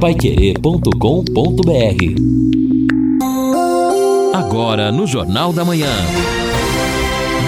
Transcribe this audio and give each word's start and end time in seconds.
paiquerê.com.br 0.00 0.94
Agora 4.32 4.92
no 4.92 5.08
Jornal 5.08 5.52
da 5.52 5.64
Manhã. 5.64 5.90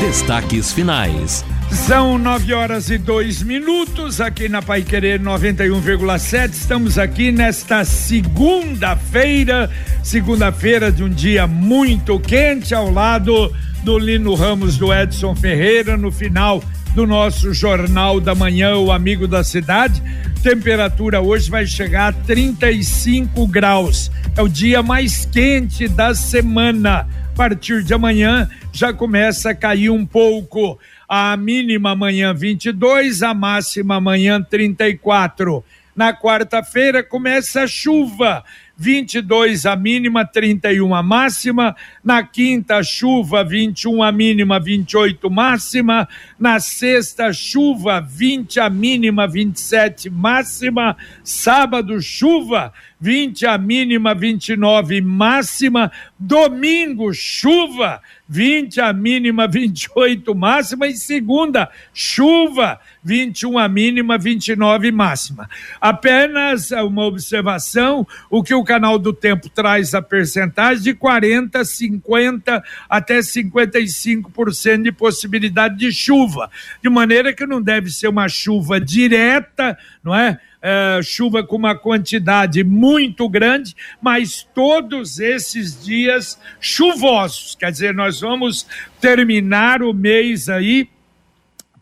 Destaques 0.00 0.72
finais. 0.72 1.44
São 1.70 2.18
nove 2.18 2.52
horas 2.52 2.90
e 2.90 2.98
dois 2.98 3.40
minutos 3.40 4.20
aqui 4.20 4.48
na 4.48 4.60
Pai 4.60 4.82
Querer 4.82 5.20
91,7. 5.20 6.50
Estamos 6.50 6.98
aqui 6.98 7.30
nesta 7.30 7.84
segunda-feira, 7.84 9.70
segunda-feira 10.02 10.90
de 10.90 11.04
um 11.04 11.08
dia 11.08 11.46
muito 11.46 12.18
quente, 12.18 12.74
ao 12.74 12.90
lado 12.90 13.54
do 13.84 13.96
Lino 13.96 14.34
Ramos 14.34 14.76
do 14.76 14.92
Edson 14.92 15.36
Ferreira, 15.36 15.96
no 15.96 16.10
final 16.10 16.60
do 16.96 17.06
nosso 17.06 17.54
Jornal 17.54 18.20
da 18.20 18.34
Manhã, 18.34 18.74
o 18.76 18.90
Amigo 18.90 19.28
da 19.28 19.44
Cidade. 19.44 20.02
Temperatura 20.42 21.20
hoje 21.20 21.50
vai 21.50 21.66
chegar 21.66 22.08
a 22.08 22.12
35 22.12 23.46
graus. 23.46 24.10
É 24.34 24.40
o 24.40 24.48
dia 24.48 24.82
mais 24.82 25.26
quente 25.26 25.86
da 25.86 26.14
semana. 26.14 27.06
A 27.32 27.36
partir 27.36 27.84
de 27.84 27.92
amanhã 27.92 28.48
já 28.72 28.90
começa 28.90 29.50
a 29.50 29.54
cair 29.54 29.90
um 29.90 30.06
pouco 30.06 30.78
a 31.06 31.36
mínima 31.36 31.90
amanhã 31.90 32.32
22, 32.32 33.22
a 33.22 33.34
máxima 33.34 33.96
amanhã 33.96 34.42
34. 34.42 35.62
Na 35.94 36.14
quarta-feira 36.14 37.02
começa 37.02 37.64
a 37.64 37.66
chuva, 37.66 38.42
22 38.80 39.66
a 39.66 39.76
mínima, 39.76 40.24
31 40.24 40.94
a 40.94 41.02
máxima. 41.02 41.76
Na 42.02 42.22
quinta, 42.22 42.82
chuva, 42.82 43.44
21 43.44 44.02
a 44.02 44.10
mínima, 44.10 44.58
28 44.58 45.28
máxima. 45.28 46.08
Na 46.38 46.58
sexta, 46.58 47.30
chuva, 47.30 48.00
20 48.00 48.58
a 48.58 48.70
mínima, 48.70 49.28
27 49.28 50.08
máxima. 50.08 50.96
Sábado, 51.22 52.00
chuva, 52.00 52.72
20 53.00 53.46
a 53.46 53.56
mínima, 53.56 54.14
29 54.14 55.00
máxima. 55.00 55.90
Domingo, 56.18 57.14
chuva, 57.14 58.00
20 58.28 58.80
a 58.80 58.92
mínima, 58.92 59.48
28 59.48 60.34
máxima. 60.34 60.86
E 60.86 60.94
segunda, 60.94 61.70
chuva, 61.94 62.78
21 63.02 63.58
a 63.58 63.68
mínima, 63.68 64.18
29 64.18 64.92
máxima. 64.92 65.48
Apenas 65.80 66.70
uma 66.72 67.06
observação: 67.06 68.06
o 68.30 68.42
que 68.42 68.54
o 68.54 68.62
canal 68.62 68.98
do 68.98 69.12
tempo 69.12 69.48
traz 69.48 69.94
a 69.94 70.02
percentagem 70.02 70.82
de 70.82 70.94
40, 70.94 71.64
50 71.64 72.62
até 72.88 73.18
55% 73.20 74.82
de 74.82 74.92
possibilidade 74.92 75.76
de 75.76 75.90
chuva. 75.90 76.50
De 76.82 76.90
maneira 76.90 77.32
que 77.32 77.46
não 77.46 77.62
deve 77.62 77.88
ser 77.90 78.08
uma 78.08 78.28
chuva 78.28 78.78
direta, 78.78 79.78
não 80.04 80.14
é? 80.14 80.38
É, 80.62 81.00
chuva 81.02 81.42
com 81.42 81.56
uma 81.56 81.74
quantidade 81.74 82.62
muito 82.62 83.28
grande, 83.28 83.74
mas 84.00 84.46
todos 84.54 85.18
esses 85.18 85.84
dias 85.84 86.40
chuvosos. 86.60 87.54
Quer 87.54 87.70
dizer, 87.70 87.94
nós 87.94 88.20
vamos 88.20 88.66
terminar 89.00 89.82
o 89.82 89.92
mês 89.92 90.48
aí 90.48 90.88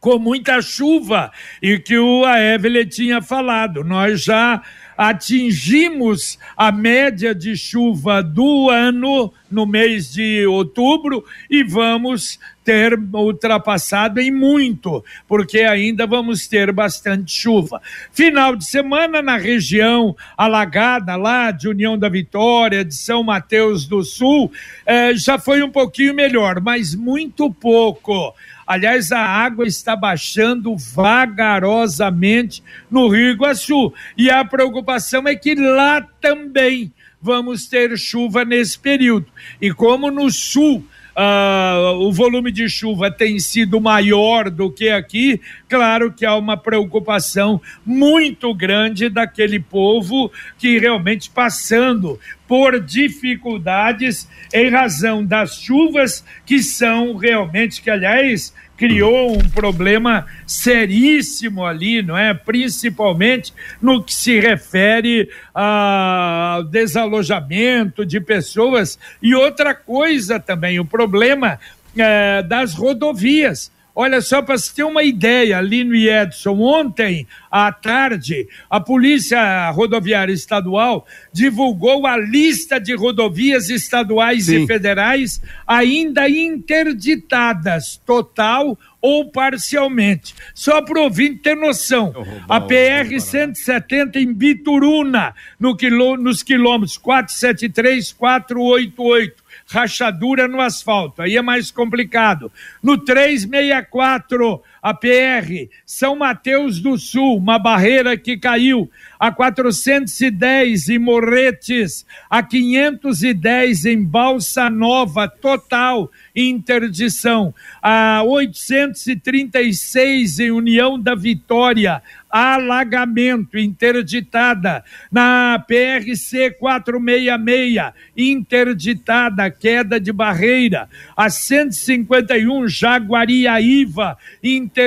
com 0.01 0.19
muita 0.19 0.63
chuva 0.63 1.33
e 1.61 1.79
que 1.79 1.99
o 1.99 2.25
Aévele 2.25 2.87
tinha 2.87 3.21
falado. 3.21 3.83
Nós 3.83 4.23
já 4.23 4.63
atingimos 4.99 6.37
a 6.57 6.73
média 6.73 7.33
de 7.33 7.57
chuva 7.57 8.21
do 8.21 8.69
ano 8.69 9.33
no 9.49 9.65
mês 9.65 10.13
de 10.13 10.45
outubro 10.45 11.25
e 11.49 11.63
vamos 11.63 12.41
ter 12.65 12.99
ultrapassado 13.15 14.21
em 14.21 14.31
muito, 14.31 15.03
porque 15.27 15.61
ainda 15.61 16.05
vamos 16.07 16.49
ter 16.49 16.73
bastante 16.73 17.33
chuva. 17.33 17.81
Final 18.13 18.57
de 18.57 18.67
semana 18.67 19.23
na 19.23 19.39
região 19.39 20.17
alagada 20.37 21.15
lá 21.15 21.53
de 21.53 21.69
União 21.69 21.97
da 21.97 22.09
Vitória, 22.09 22.85
de 22.85 22.95
São 22.95 23.23
Mateus 23.23 23.87
do 23.87 24.03
Sul, 24.03 24.53
eh, 24.85 25.15
já 25.15 25.39
foi 25.39 25.63
um 25.63 25.71
pouquinho 25.71 26.13
melhor, 26.13 26.61
mas 26.61 26.95
muito 26.95 27.51
pouco. 27.51 28.35
Aliás, 28.69 29.11
a 29.13 29.21
água 29.21 29.67
está 29.67 29.97
baixando 29.97 30.77
vagarosamente 30.77 32.63
no 32.91 33.09
Rio 33.09 33.31
Iguaçu. 33.31 33.95
E 34.15 34.31
a 34.31 34.45
preocupação 34.45 35.27
é 35.27 35.35
que 35.35 35.55
lá 35.55 36.07
também 36.21 36.93
vamos 37.19 37.67
ter 37.67 37.97
chuva 37.97 38.45
nesse 38.45 38.79
período. 38.79 39.25
E 39.59 39.73
como 39.73 40.11
no 40.11 40.31
sul 40.31 40.85
Uh, 41.19 41.99
o 42.07 42.13
volume 42.13 42.53
de 42.53 42.69
chuva 42.69 43.11
tem 43.11 43.41
sido 43.41 43.81
maior 43.81 44.49
do 44.49 44.71
que 44.71 44.89
aqui, 44.89 45.41
claro 45.69 46.13
que 46.13 46.25
há 46.25 46.37
uma 46.37 46.57
preocupação 46.57 47.61
muito 47.85 48.55
grande 48.55 49.09
daquele 49.09 49.59
povo 49.59 50.31
que 50.57 50.79
realmente 50.79 51.29
passando 51.29 52.21
por 52.47 52.79
dificuldades 52.81 54.29
em 54.55 54.71
razão 54.71 55.25
das 55.25 55.61
chuvas 55.61 56.25
que 56.47 56.63
são 56.63 57.17
realmente, 57.17 57.83
que 57.83 57.91
aliás 57.91 58.55
criou 58.79 59.37
um 59.37 59.51
problema 59.51 60.25
seríssimo 60.47 61.67
ali, 61.67 62.01
não 62.01 62.17
é? 62.17 62.33
Principalmente 62.33 63.53
no 63.83 64.03
que 64.03 64.15
se 64.15 64.39
refere 64.39 65.29
ao 65.53 66.63
desalojamento 66.63 68.07
de 68.07 68.21
pessoas 68.21 68.97
e 69.21 69.35
outra 69.35 69.75
coisa 69.75 70.39
também, 70.39 70.79
o 70.79 70.85
problema 70.85 71.59
é, 71.97 72.43
das 72.43 72.73
rodovias 72.75 73.73
Olha 74.01 74.21
só 74.21 74.41
para 74.41 74.57
você 74.57 74.73
ter 74.73 74.85
uma 74.85 75.03
ideia, 75.03 75.61
Lino 75.61 75.93
e 75.93 76.09
Edson, 76.09 76.61
ontem 76.61 77.27
à 77.51 77.73
tarde, 77.73 78.47
a 78.71 78.79
Polícia 78.79 79.69
Rodoviária 79.73 80.33
Estadual 80.33 81.05
divulgou 81.33 82.07
a 82.07 82.17
lista 82.17 82.79
de 82.79 82.95
rodovias 82.95 83.69
estaduais 83.69 84.45
Sim. 84.45 84.63
e 84.63 84.67
federais 84.69 85.43
ainda 85.67 86.29
interditadas, 86.29 88.01
total 88.07 88.79
ou 89.03 89.33
parcialmente. 89.33 90.33
Só 90.55 90.81
para 90.81 91.01
o 91.01 91.03
ouvinte 91.03 91.43
ter 91.43 91.57
noção, 91.57 92.15
a 92.49 92.61
PR 92.61 93.19
170 93.19 94.21
em 94.21 94.33
Bituruna, 94.33 95.35
no 95.59 95.77
quilô, 95.77 96.17
nos 96.17 96.45
quilômetros 96.45 96.97
473, 96.99 98.13
488 98.13 99.48
rachadura 99.71 100.49
no 100.49 100.61
asfalto, 100.61 101.23
aí 101.23 101.37
é 101.37 101.43
mais 101.43 101.71
complicado. 101.71 102.51
No 102.83 102.97
364, 102.99 104.63
a 104.89 104.95
PR, 104.95 105.69
São 105.85 106.17
Mateus 106.17 106.81
do 106.81 106.97
Sul, 106.97 107.37
uma 107.37 107.59
barreira 107.59 108.17
que 108.17 108.39
caiu 108.39 108.91
a 109.19 109.31
410 109.31 110.89
em 110.89 110.99
Morretes, 110.99 112.07
a 112.31 112.43
510 112.43 113.85
em 113.85 114.03
Balsa 114.03 114.71
Nova, 114.71 115.29
total 115.29 116.11
interdição, 116.35 117.55
a 117.83 118.23
836 118.25 120.39
em 120.39 120.51
União 120.53 120.99
da 120.99 121.15
Vitória, 121.15 122.03
alagamento, 122.31 123.59
interditada. 123.59 124.85
Na 125.11 125.63
PRC 125.67 126.53
466, 126.53 127.93
interditada, 128.17 129.51
queda 129.51 129.99
de 129.99 130.13
barreira. 130.13 130.89
A 131.17 131.29
151, 131.29 132.69
Jaguariaíva, 132.69 134.17
interditada 134.43 134.78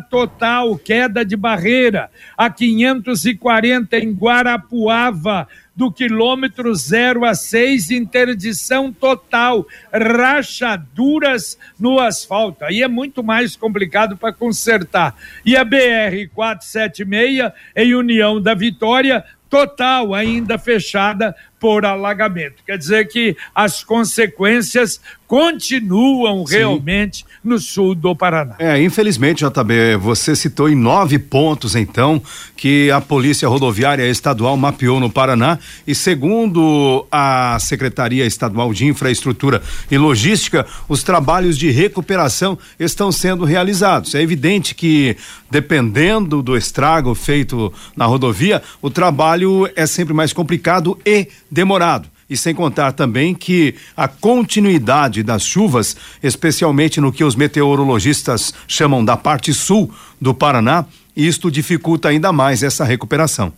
total, 0.00 0.76
queda 0.76 1.24
de 1.24 1.36
barreira. 1.36 2.10
A 2.36 2.48
540 2.50 3.98
em 3.98 4.12
Guarapuava, 4.12 5.48
do 5.74 5.90
quilômetro 5.90 6.74
0 6.74 7.24
a 7.24 7.34
6, 7.34 7.90
interdição 7.90 8.92
total, 8.92 9.66
rachaduras 9.90 11.58
no 11.78 11.98
asfalto. 11.98 12.64
Aí 12.64 12.82
é 12.82 12.88
muito 12.88 13.22
mais 13.22 13.56
complicado 13.56 14.16
para 14.16 14.32
consertar. 14.32 15.16
E 15.44 15.56
a 15.56 15.64
BR 15.64 16.28
476 16.34 17.50
em 17.74 17.94
União 17.94 18.40
da 18.42 18.52
Vitória, 18.52 19.24
total 19.48 20.14
ainda 20.14 20.58
fechada 20.58 21.34
por 21.60 21.84
alagamento. 21.84 22.62
Quer 22.66 22.78
dizer 22.78 23.06
que 23.06 23.36
as 23.54 23.84
consequências 23.84 24.98
continuam 25.30 26.44
Sim. 26.44 26.56
realmente 26.56 27.24
no 27.44 27.56
sul 27.60 27.94
do 27.94 28.16
Paraná. 28.16 28.56
É, 28.58 28.82
infelizmente, 28.82 29.44
JB, 29.44 29.96
você 30.00 30.34
citou 30.34 30.68
em 30.68 30.74
nove 30.74 31.20
pontos, 31.20 31.76
então, 31.76 32.20
que 32.56 32.90
a 32.90 33.00
Polícia 33.00 33.46
Rodoviária 33.46 34.10
Estadual 34.10 34.56
mapeou 34.56 34.98
no 34.98 35.08
Paraná 35.08 35.56
e 35.86 35.94
segundo 35.94 37.06
a 37.12 37.56
Secretaria 37.60 38.26
Estadual 38.26 38.72
de 38.74 38.86
Infraestrutura 38.86 39.62
e 39.88 39.96
Logística, 39.96 40.66
os 40.88 41.04
trabalhos 41.04 41.56
de 41.56 41.70
recuperação 41.70 42.58
estão 42.76 43.12
sendo 43.12 43.44
realizados. 43.44 44.16
É 44.16 44.22
evidente 44.22 44.74
que, 44.74 45.16
dependendo 45.48 46.42
do 46.42 46.56
estrago 46.56 47.14
feito 47.14 47.72
na 47.96 48.04
rodovia, 48.04 48.60
o 48.82 48.90
trabalho 48.90 49.70
é 49.76 49.86
sempre 49.86 50.12
mais 50.12 50.32
complicado 50.32 50.98
e 51.06 51.28
demorado. 51.50 52.08
E 52.28 52.36
sem 52.36 52.54
contar 52.54 52.92
também 52.92 53.34
que 53.34 53.74
a 53.96 54.06
continuidade 54.06 55.22
das 55.22 55.42
chuvas, 55.42 55.96
especialmente 56.22 57.00
no 57.00 57.12
que 57.12 57.24
os 57.24 57.34
meteorologistas 57.34 58.54
chamam 58.68 59.04
da 59.04 59.16
parte 59.16 59.52
sul 59.52 59.92
do 60.20 60.32
Paraná, 60.32 60.84
isto 61.16 61.50
dificulta 61.50 62.08
ainda 62.08 62.32
mais 62.32 62.62
essa 62.62 62.84
recuperação. 62.84 63.52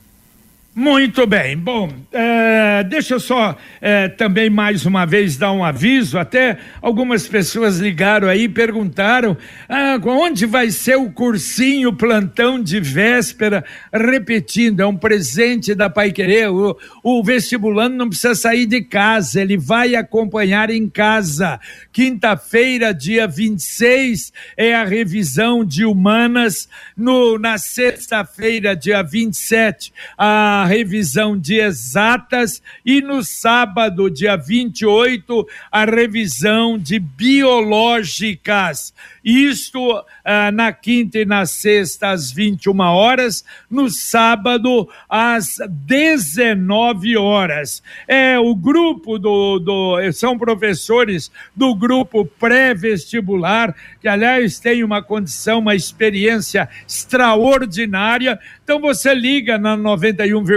Muito 0.74 1.26
bem. 1.26 1.54
Bom, 1.54 1.92
é, 2.10 2.82
deixa 2.84 3.12
eu 3.12 3.20
só 3.20 3.58
é, 3.78 4.08
também 4.08 4.48
mais 4.48 4.86
uma 4.86 5.04
vez 5.04 5.36
dar 5.36 5.52
um 5.52 5.62
aviso. 5.62 6.18
Até 6.18 6.56
algumas 6.80 7.28
pessoas 7.28 7.76
ligaram 7.78 8.26
aí 8.26 8.44
e 8.44 8.48
perguntaram 8.48 9.36
ah, 9.68 9.98
onde 10.02 10.46
vai 10.46 10.70
ser 10.70 10.96
o 10.96 11.10
cursinho 11.10 11.92
plantão 11.92 12.58
de 12.58 12.80
véspera. 12.80 13.62
Repetindo, 13.92 14.80
é 14.80 14.86
um 14.86 14.96
presente 14.96 15.74
da 15.74 15.90
Pai 15.90 16.10
Querer. 16.10 16.48
O, 16.48 16.74
o 17.02 17.22
vestibulando 17.22 17.94
não 17.94 18.08
precisa 18.08 18.34
sair 18.34 18.64
de 18.64 18.80
casa, 18.80 19.42
ele 19.42 19.58
vai 19.58 19.94
acompanhar 19.94 20.70
em 20.70 20.88
casa. 20.88 21.60
Quinta-feira, 21.92 22.94
dia 22.94 23.28
26, 23.28 24.32
é 24.56 24.74
a 24.74 24.84
revisão 24.84 25.62
de 25.62 25.84
humanas. 25.84 26.66
No, 26.96 27.38
na 27.38 27.58
sexta-feira, 27.58 28.74
dia 28.74 29.02
27, 29.02 29.92
a 30.16 30.61
a 30.62 30.64
revisão 30.64 31.36
de 31.36 31.58
exatas 31.58 32.62
e 32.86 33.00
no 33.00 33.24
sábado, 33.24 34.08
dia 34.08 34.36
28, 34.36 35.44
a 35.72 35.84
revisão 35.84 36.78
de 36.78 37.00
biológicas. 37.00 38.94
Isto 39.24 40.04
ah, 40.24 40.52
na 40.52 40.72
quinta 40.72 41.18
e 41.18 41.24
na 41.24 41.46
sexta 41.46 42.10
às 42.10 42.30
21 42.30 42.78
horas, 42.80 43.44
no 43.68 43.90
sábado 43.90 44.88
às 45.08 45.58
19 45.68 47.16
horas. 47.16 47.82
É 48.06 48.38
o 48.38 48.54
grupo 48.54 49.18
do, 49.18 49.58
do 49.58 50.12
são 50.12 50.38
professores 50.38 51.30
do 51.56 51.74
grupo 51.74 52.24
pré-vestibular, 52.24 53.74
que 54.00 54.06
aliás 54.06 54.60
tem 54.60 54.84
uma 54.84 55.02
condição, 55.02 55.58
uma 55.58 55.74
experiência 55.74 56.68
extraordinária. 56.86 58.38
Então 58.62 58.80
você 58.80 59.12
liga 59.12 59.58
na 59.58 59.76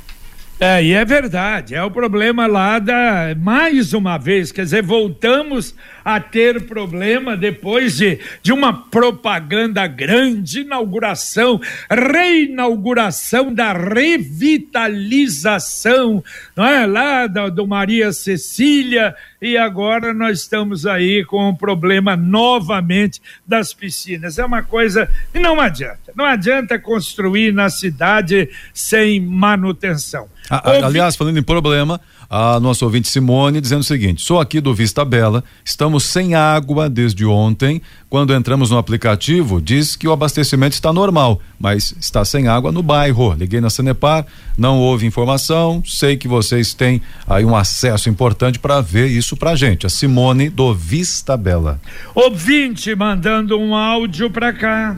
É, 0.65 0.81
e 0.81 0.93
é 0.93 1.03
verdade, 1.03 1.75
é 1.75 1.83
o 1.83 1.91
problema 1.91 2.47
lá 2.47 2.79
da. 2.79 3.35
Mais 3.37 3.91
uma 3.91 4.17
vez, 4.17 4.49
quer 4.49 4.63
dizer, 4.63 4.81
voltamos 4.81 5.75
a 6.05 6.21
ter 6.21 6.61
problema 6.61 7.35
depois 7.35 7.97
de, 7.97 8.17
de 8.41 8.53
uma 8.53 8.71
propaganda 8.71 9.85
grande, 9.87 10.61
inauguração, 10.61 11.59
reinauguração 11.91 13.53
da 13.53 13.73
revitalização, 13.73 16.23
não 16.55 16.65
é? 16.65 16.85
Lá 16.85 17.27
do, 17.27 17.51
do 17.51 17.67
Maria 17.67 18.13
Cecília, 18.13 19.13
e 19.43 19.57
agora 19.57 20.13
nós 20.13 20.39
estamos 20.39 20.85
aí 20.85 21.25
com 21.25 21.49
o 21.49 21.57
problema 21.57 22.15
novamente 22.15 23.21
das 23.45 23.73
piscinas. 23.73 24.39
É 24.39 24.45
uma 24.45 24.63
coisa. 24.63 25.09
E 25.33 25.39
não 25.39 25.59
adianta, 25.59 26.13
não 26.15 26.23
adianta 26.23 26.79
construir 26.79 27.51
na 27.51 27.69
cidade 27.69 28.49
sem 28.73 29.19
manutenção. 29.19 30.29
A, 30.49 30.85
aliás, 30.85 31.17
falando 31.17 31.37
em 31.37 31.43
problema, 31.43 31.99
a 32.29 32.59
nossa 32.59 32.85
ouvinte 32.85 33.07
Simone 33.07 33.61
dizendo 33.61 33.81
o 33.81 33.85
seguinte: 33.85 34.23
sou 34.23 34.39
aqui 34.39 34.59
do 34.59 34.73
Vista 34.73 35.03
Bela, 35.05 35.43
estamos 35.63 36.03
sem 36.03 36.35
água 36.35 36.89
desde 36.89 37.25
ontem. 37.25 37.81
Quando 38.09 38.33
entramos 38.33 38.69
no 38.69 38.77
aplicativo, 38.77 39.59
diz 39.61 39.95
que 39.95 40.07
o 40.07 40.11
abastecimento 40.11 40.73
está 40.73 40.93
normal, 40.93 41.41
mas 41.59 41.95
está 41.99 42.23
sem 42.23 42.47
água 42.47 42.71
no 42.71 42.83
bairro. 42.83 43.33
Liguei 43.33 43.59
na 43.59 43.69
Sanepar, 43.69 44.25
não 44.57 44.79
houve 44.79 45.05
informação. 45.05 45.81
Sei 45.85 46.15
que 46.15 46.27
vocês 46.27 46.73
têm 46.73 47.01
aí 47.27 47.43
um 47.43 47.55
acesso 47.55 48.09
importante 48.09 48.59
para 48.59 48.81
ver 48.81 49.07
isso 49.07 49.35
pra 49.35 49.55
gente. 49.55 49.85
A 49.85 49.89
Simone 49.89 50.49
do 50.49 50.73
Vista 50.73 51.35
Bela. 51.35 51.81
Ouvinte 52.13 52.95
mandando 52.95 53.57
um 53.57 53.75
áudio 53.75 54.29
para 54.29 54.53
cá. 54.53 54.95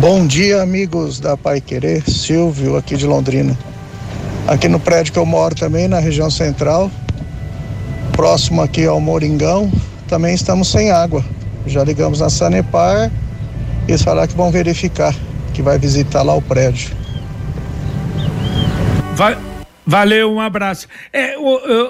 Bom 0.00 0.26
dia, 0.26 0.62
amigos 0.62 1.20
da 1.20 1.36
Pai 1.36 1.60
Querer. 1.60 2.02
Silvio, 2.08 2.76
aqui 2.76 2.96
de 2.96 3.06
Londrina. 3.06 3.58
Aqui 4.46 4.68
no 4.68 4.80
prédio 4.80 5.12
que 5.12 5.18
eu 5.18 5.26
moro 5.26 5.54
também, 5.54 5.86
na 5.86 5.98
região 5.98 6.30
central, 6.30 6.90
próximo 8.12 8.62
aqui 8.62 8.86
ao 8.86 9.00
Moringão, 9.00 9.70
também 10.08 10.34
estamos 10.34 10.68
sem 10.68 10.90
água. 10.90 11.24
Já 11.66 11.84
ligamos 11.84 12.20
na 12.20 12.28
Sanepar, 12.28 13.10
eles 13.86 14.02
falaram 14.02 14.28
que 14.28 14.36
vão 14.36 14.50
verificar, 14.50 15.14
que 15.54 15.62
vai 15.62 15.78
visitar 15.78 16.22
lá 16.22 16.34
o 16.34 16.42
prédio. 16.42 16.90
Vai, 19.14 19.36
Valeu, 19.90 20.32
um 20.32 20.40
abraço. 20.40 20.86
É, 21.12 21.34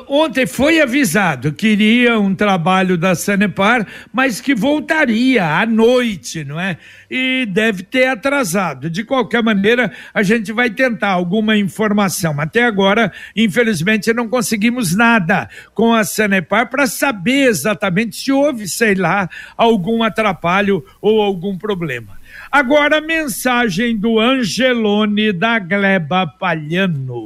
ontem 0.08 0.46
foi 0.46 0.80
avisado 0.80 1.52
que 1.52 1.68
iria 1.68 2.18
um 2.18 2.34
trabalho 2.34 2.96
da 2.96 3.14
Sanepar, 3.14 3.86
mas 4.10 4.40
que 4.40 4.54
voltaria 4.54 5.44
à 5.44 5.66
noite, 5.66 6.42
não 6.42 6.58
é? 6.58 6.78
E 7.10 7.44
deve 7.44 7.82
ter 7.82 8.06
atrasado. 8.06 8.88
De 8.88 9.04
qualquer 9.04 9.42
maneira, 9.42 9.92
a 10.14 10.22
gente 10.22 10.50
vai 10.50 10.70
tentar 10.70 11.10
alguma 11.10 11.58
informação. 11.58 12.40
Até 12.40 12.64
agora, 12.64 13.12
infelizmente, 13.36 14.14
não 14.14 14.30
conseguimos 14.30 14.96
nada 14.96 15.46
com 15.74 15.92
a 15.92 16.02
Sanepar 16.02 16.70
para 16.70 16.86
saber 16.86 17.48
exatamente 17.48 18.16
se 18.16 18.32
houve, 18.32 18.66
sei 18.66 18.94
lá, 18.94 19.28
algum 19.58 20.02
atrapalho 20.02 20.82
ou 21.02 21.20
algum 21.20 21.58
problema. 21.58 22.18
Agora, 22.50 22.96
a 22.96 23.02
mensagem 23.02 23.94
do 23.94 24.18
Angelone 24.18 25.34
da 25.34 25.58
Gleba 25.58 26.26
Palhano. 26.26 27.24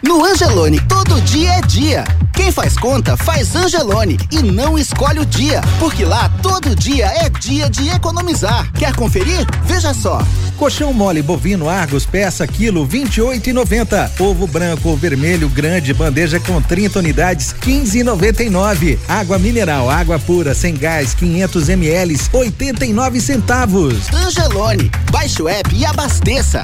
No 0.00 0.24
Angelone, 0.24 0.78
todo 0.88 1.20
dia 1.22 1.54
é 1.54 1.60
dia. 1.62 2.04
Quem 2.32 2.52
faz 2.52 2.76
conta 2.76 3.16
faz 3.16 3.56
Angelone 3.56 4.16
e 4.30 4.40
não 4.40 4.78
escolhe 4.78 5.18
o 5.18 5.26
dia, 5.26 5.60
porque 5.80 6.04
lá 6.04 6.30
todo 6.40 6.76
dia 6.76 7.06
é 7.06 7.28
dia 7.28 7.68
de 7.68 7.88
economizar. 7.88 8.70
Quer 8.74 8.94
conferir? 8.94 9.44
Veja 9.64 9.92
só. 9.92 10.22
Colchão 10.56 10.92
mole 10.92 11.20
bovino 11.20 11.68
Argos 11.68 12.06
peça 12.06 12.46
quilo 12.46 12.86
28,90. 12.86 14.20
Ovo 14.20 14.46
branco 14.46 14.88
ou 14.88 14.96
vermelho 14.96 15.48
grande 15.48 15.92
bandeja 15.92 16.38
com 16.38 16.62
30 16.62 17.00
unidades 17.00 17.52
15,99. 17.60 18.98
Água 19.08 19.36
mineral 19.36 19.90
água 19.90 20.18
pura 20.18 20.54
sem 20.54 20.76
gás 20.76 21.12
500 21.14 21.68
ml 21.70 22.16
89 22.32 23.20
centavos. 23.20 24.08
Angelone, 24.12 24.90
baixe 25.10 25.42
o 25.42 25.48
app 25.48 25.74
e 25.74 25.84
abasteça. 25.84 26.62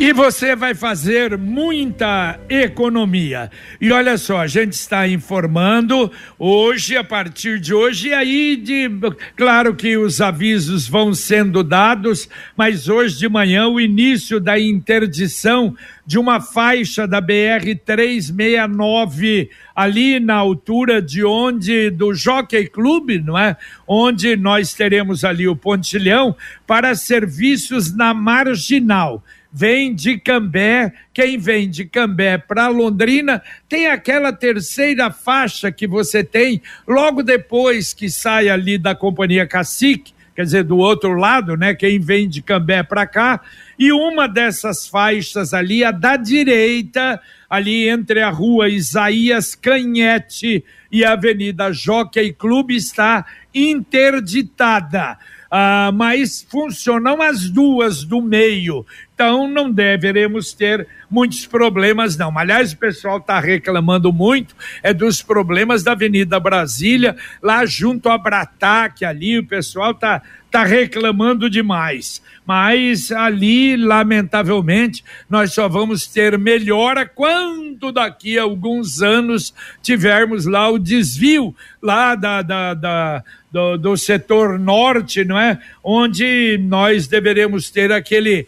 E 0.00 0.12
você 0.12 0.54
vai 0.54 0.76
fazer 0.76 1.36
muita 1.36 2.38
economia. 2.48 3.50
E 3.80 3.90
olha 3.90 4.16
só, 4.16 4.38
a 4.38 4.46
gente 4.46 4.74
está 4.74 5.08
informando 5.08 6.12
hoje, 6.38 6.96
a 6.96 7.02
partir 7.02 7.58
de 7.58 7.74
hoje, 7.74 8.10
e 8.10 8.14
aí 8.14 8.54
de. 8.54 8.88
Claro 9.34 9.74
que 9.74 9.96
os 9.96 10.20
avisos 10.20 10.86
vão 10.86 11.12
sendo 11.12 11.64
dados, 11.64 12.28
mas 12.56 12.88
hoje 12.88 13.18
de 13.18 13.28
manhã 13.28 13.66
o 13.66 13.80
início 13.80 14.38
da 14.38 14.56
interdição 14.56 15.74
de 16.06 16.16
uma 16.16 16.40
faixa 16.40 17.04
da 17.04 17.20
BR 17.20 17.74
369 17.84 19.50
ali 19.74 20.20
na 20.20 20.36
altura 20.36 21.02
de 21.02 21.24
onde 21.24 21.90
do 21.90 22.14
Jockey 22.14 22.68
Club, 22.68 23.20
não 23.24 23.36
é? 23.36 23.56
Onde 23.84 24.36
nós 24.36 24.72
teremos 24.72 25.24
ali 25.24 25.48
o 25.48 25.56
pontilhão 25.56 26.36
para 26.68 26.94
serviços 26.94 27.92
na 27.92 28.14
marginal 28.14 29.24
vem 29.52 29.94
de 29.94 30.18
Cambé, 30.18 30.92
quem 31.12 31.38
vem 31.38 31.68
de 31.68 31.84
Cambé 31.84 32.36
para 32.38 32.68
Londrina 32.68 33.42
tem 33.68 33.86
aquela 33.86 34.32
terceira 34.32 35.10
faixa 35.10 35.72
que 35.72 35.86
você 35.86 36.22
tem 36.22 36.60
logo 36.86 37.22
depois 37.22 37.94
que 37.94 38.10
sai 38.10 38.48
ali 38.48 38.76
da 38.76 38.94
Companhia 38.94 39.46
Cacique, 39.46 40.12
quer 40.34 40.44
dizer, 40.44 40.64
do 40.64 40.76
outro 40.76 41.14
lado, 41.14 41.56
né? 41.56 41.74
Quem 41.74 41.98
vem 41.98 42.28
de 42.28 42.42
Cambé 42.42 42.82
para 42.82 43.06
cá, 43.06 43.40
e 43.78 43.90
uma 43.90 44.28
dessas 44.28 44.86
faixas 44.86 45.54
ali, 45.54 45.82
a 45.82 45.90
da 45.90 46.16
direita, 46.16 47.20
ali 47.48 47.88
entre 47.88 48.20
a 48.20 48.30
rua 48.30 48.68
Isaías 48.68 49.54
Canhete 49.54 50.64
e 50.92 51.04
a 51.04 51.12
Avenida 51.12 51.72
Jockey 51.72 52.32
Clube, 52.32 52.76
está 52.76 53.24
interditada 53.54 55.18
ah, 55.50 55.90
mas 55.94 56.46
funcionam 56.48 57.22
as 57.22 57.48
duas 57.48 58.04
do 58.04 58.20
meio. 58.20 58.84
Então 59.18 59.48
não 59.48 59.68
deveremos 59.68 60.52
ter 60.52 60.86
muitos 61.10 61.44
problemas, 61.44 62.16
não. 62.16 62.38
Aliás, 62.38 62.72
o 62.72 62.76
pessoal 62.76 63.18
está 63.18 63.40
reclamando 63.40 64.12
muito 64.12 64.54
é 64.80 64.94
dos 64.94 65.20
problemas 65.20 65.82
da 65.82 65.90
Avenida 65.90 66.38
Brasília, 66.38 67.16
lá 67.42 67.66
junto 67.66 68.08
a 68.08 68.16
Brataque, 68.16 69.04
ali, 69.04 69.36
o 69.36 69.44
pessoal 69.44 69.90
está 69.90 70.22
tá 70.52 70.62
reclamando 70.62 71.50
demais. 71.50 72.22
Mas 72.46 73.10
ali, 73.10 73.76
lamentavelmente, 73.76 75.04
nós 75.28 75.52
só 75.52 75.68
vamos 75.68 76.06
ter 76.06 76.38
melhora 76.38 77.04
quando 77.04 77.90
daqui 77.90 78.38
a 78.38 78.44
alguns 78.44 79.02
anos 79.02 79.52
tivermos 79.82 80.46
lá 80.46 80.70
o 80.70 80.78
desvio 80.78 81.52
lá 81.82 82.14
da, 82.14 82.40
da, 82.40 82.74
da 82.74 83.24
do, 83.50 83.76
do 83.76 83.96
setor 83.96 84.58
norte, 84.58 85.24
não 85.24 85.38
é? 85.38 85.58
Onde 85.82 86.58
nós 86.62 87.08
deveremos 87.08 87.70
ter 87.70 87.90
aquele 87.90 88.46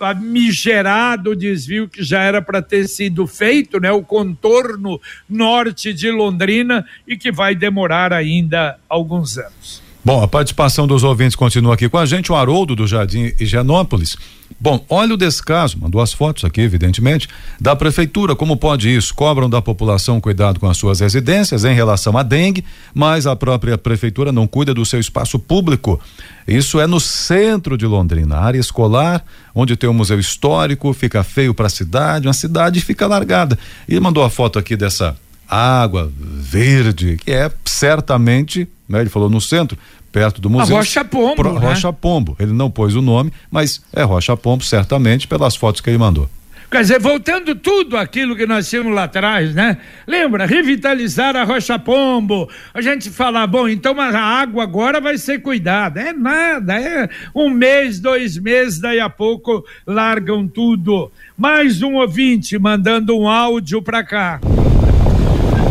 famigerado 0.00 1.36
desvio 1.36 1.86
que 1.86 2.02
já 2.02 2.22
era 2.22 2.40
para 2.40 2.62
ter 2.62 2.88
sido 2.88 3.26
feito, 3.26 3.78
né? 3.78 3.92
O 3.92 4.02
contorno 4.02 4.98
norte 5.28 5.92
de 5.92 6.10
Londrina 6.10 6.86
e 7.06 7.18
que 7.18 7.30
vai 7.30 7.54
demorar 7.54 8.10
ainda 8.10 8.78
alguns 8.88 9.36
anos. 9.36 9.89
Bom, 10.02 10.22
a 10.22 10.28
participação 10.28 10.86
dos 10.86 11.04
ouvintes 11.04 11.36
continua 11.36 11.74
aqui 11.74 11.86
com 11.86 11.98
a 11.98 12.06
gente, 12.06 12.32
o 12.32 12.34
Haroldo 12.34 12.74
do 12.74 12.86
Jardim 12.86 13.34
Higienópolis. 13.38 14.16
Bom, 14.58 14.82
olha 14.88 15.12
o 15.12 15.16
descaso, 15.16 15.78
mandou 15.78 16.00
as 16.00 16.12
fotos 16.12 16.42
aqui, 16.42 16.62
evidentemente, 16.62 17.28
da 17.60 17.76
prefeitura. 17.76 18.34
Como 18.34 18.56
pode 18.56 18.94
isso? 18.94 19.14
Cobram 19.14 19.48
da 19.48 19.60
população 19.60 20.18
cuidado 20.18 20.58
com 20.58 20.68
as 20.68 20.78
suas 20.78 21.00
residências 21.00 21.66
em 21.66 21.74
relação 21.74 22.16
à 22.16 22.22
dengue, 22.22 22.64
mas 22.94 23.26
a 23.26 23.36
própria 23.36 23.76
prefeitura 23.76 24.32
não 24.32 24.46
cuida 24.46 24.72
do 24.72 24.86
seu 24.86 24.98
espaço 24.98 25.38
público. 25.38 26.00
Isso 26.48 26.80
é 26.80 26.86
no 26.86 26.98
centro 26.98 27.76
de 27.76 27.84
Londrina, 27.84 28.38
área 28.38 28.58
escolar, 28.58 29.22
onde 29.54 29.76
tem 29.76 29.88
um 29.88 29.94
museu 29.94 30.18
histórico, 30.18 30.94
fica 30.94 31.22
feio 31.22 31.52
para 31.52 31.66
a 31.66 31.70
cidade, 31.70 32.26
uma 32.26 32.32
cidade 32.32 32.80
fica 32.80 33.06
largada. 33.06 33.58
E 33.86 34.00
mandou 34.00 34.24
a 34.24 34.30
foto 34.30 34.58
aqui 34.58 34.76
dessa 34.76 35.14
água 35.50 36.10
verde, 36.16 37.16
que 37.16 37.30
é 37.30 37.50
certamente, 37.64 38.68
né, 38.88 39.00
ele 39.00 39.10
falou 39.10 39.28
no 39.28 39.40
centro, 39.40 39.76
perto 40.12 40.40
do 40.40 40.50
museu. 40.50 40.76
A 40.76 40.78
Rocha 40.78 41.04
Pombo. 41.04 41.36
Pro, 41.36 41.52
né? 41.54 41.60
Rocha 41.60 41.92
Pombo. 41.92 42.36
Ele 42.38 42.52
não 42.52 42.70
pôs 42.70 42.94
o 42.94 43.02
nome, 43.02 43.32
mas 43.50 43.82
é 43.92 44.02
Rocha 44.02 44.36
Pombo, 44.36 44.64
certamente, 44.64 45.26
pelas 45.26 45.56
fotos 45.56 45.80
que 45.80 45.90
ele 45.90 45.98
mandou. 45.98 46.28
Quer 46.70 46.82
dizer, 46.82 47.00
voltando 47.00 47.56
tudo 47.56 47.96
aquilo 47.96 48.36
que 48.36 48.46
nós 48.46 48.70
tínhamos 48.70 48.94
lá 48.94 49.04
atrás, 49.04 49.52
né? 49.56 49.78
Lembra? 50.06 50.46
Revitalizar 50.46 51.34
a 51.34 51.42
Rocha 51.42 51.76
Pombo. 51.80 52.48
A 52.72 52.80
gente 52.80 53.10
fala, 53.10 53.44
bom, 53.44 53.68
então 53.68 54.00
a 54.00 54.16
água 54.16 54.62
agora 54.62 55.00
vai 55.00 55.18
ser 55.18 55.42
cuidada. 55.42 56.00
É 56.00 56.12
nada, 56.12 56.80
é 56.80 57.08
um 57.34 57.50
mês, 57.50 57.98
dois 57.98 58.38
meses, 58.38 58.78
daí 58.78 59.00
a 59.00 59.10
pouco 59.10 59.64
largam 59.84 60.46
tudo. 60.46 61.10
Mais 61.36 61.82
um 61.82 61.94
ouvinte 61.94 62.56
mandando 62.56 63.18
um 63.18 63.28
áudio 63.28 63.82
pra 63.82 64.04
cá. 64.04 64.40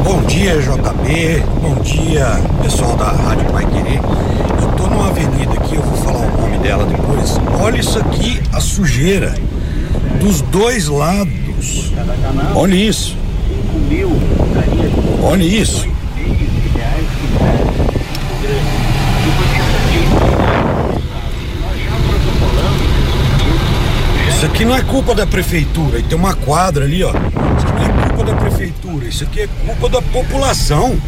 Bom 0.10 0.24
dia, 0.24 0.60
JB. 0.60 1.44
Bom 1.62 1.76
dia, 1.84 2.26
pessoal 2.64 2.96
da 2.98 3.12
Rádio 3.12 3.46
Pai 3.52 3.64
Querer. 3.64 4.02
Eu 4.60 4.72
tô 4.76 4.88
numa 4.88 5.10
avenida 5.10 5.54
aqui, 5.54 5.76
eu 5.76 5.84
vou 5.84 5.96
falar 5.98 6.26
o 6.26 6.42
nome 6.42 6.58
dela 6.58 6.84
depois. 6.84 7.40
Olha 7.62 7.80
isso 7.80 8.00
aqui, 8.00 8.42
a 8.52 8.60
sujeira 8.60 9.36
dos 10.20 10.42
dois 10.42 10.88
lados. 10.88 11.94
Olha 12.56 12.74
isso. 12.74 13.16
Olha 15.22 15.44
isso. 15.44 15.88
Isso 24.28 24.46
aqui 24.48 24.66
não 24.66 24.76
é 24.76 24.82
culpa 24.82 25.14
da 25.14 25.28
prefeitura. 25.28 26.00
E 26.00 26.02
tem 26.02 26.18
uma 26.18 26.34
quadra 26.34 26.86
ali, 26.86 27.04
ó. 27.04 27.14
Culpa 28.20 28.24
da 28.24 28.36
prefeitura. 28.36 29.06
Isso 29.08 29.24
aqui 29.24 29.42
é 29.42 29.48
culpa 29.66 29.88
da 29.88 30.02
população. 30.02 31.00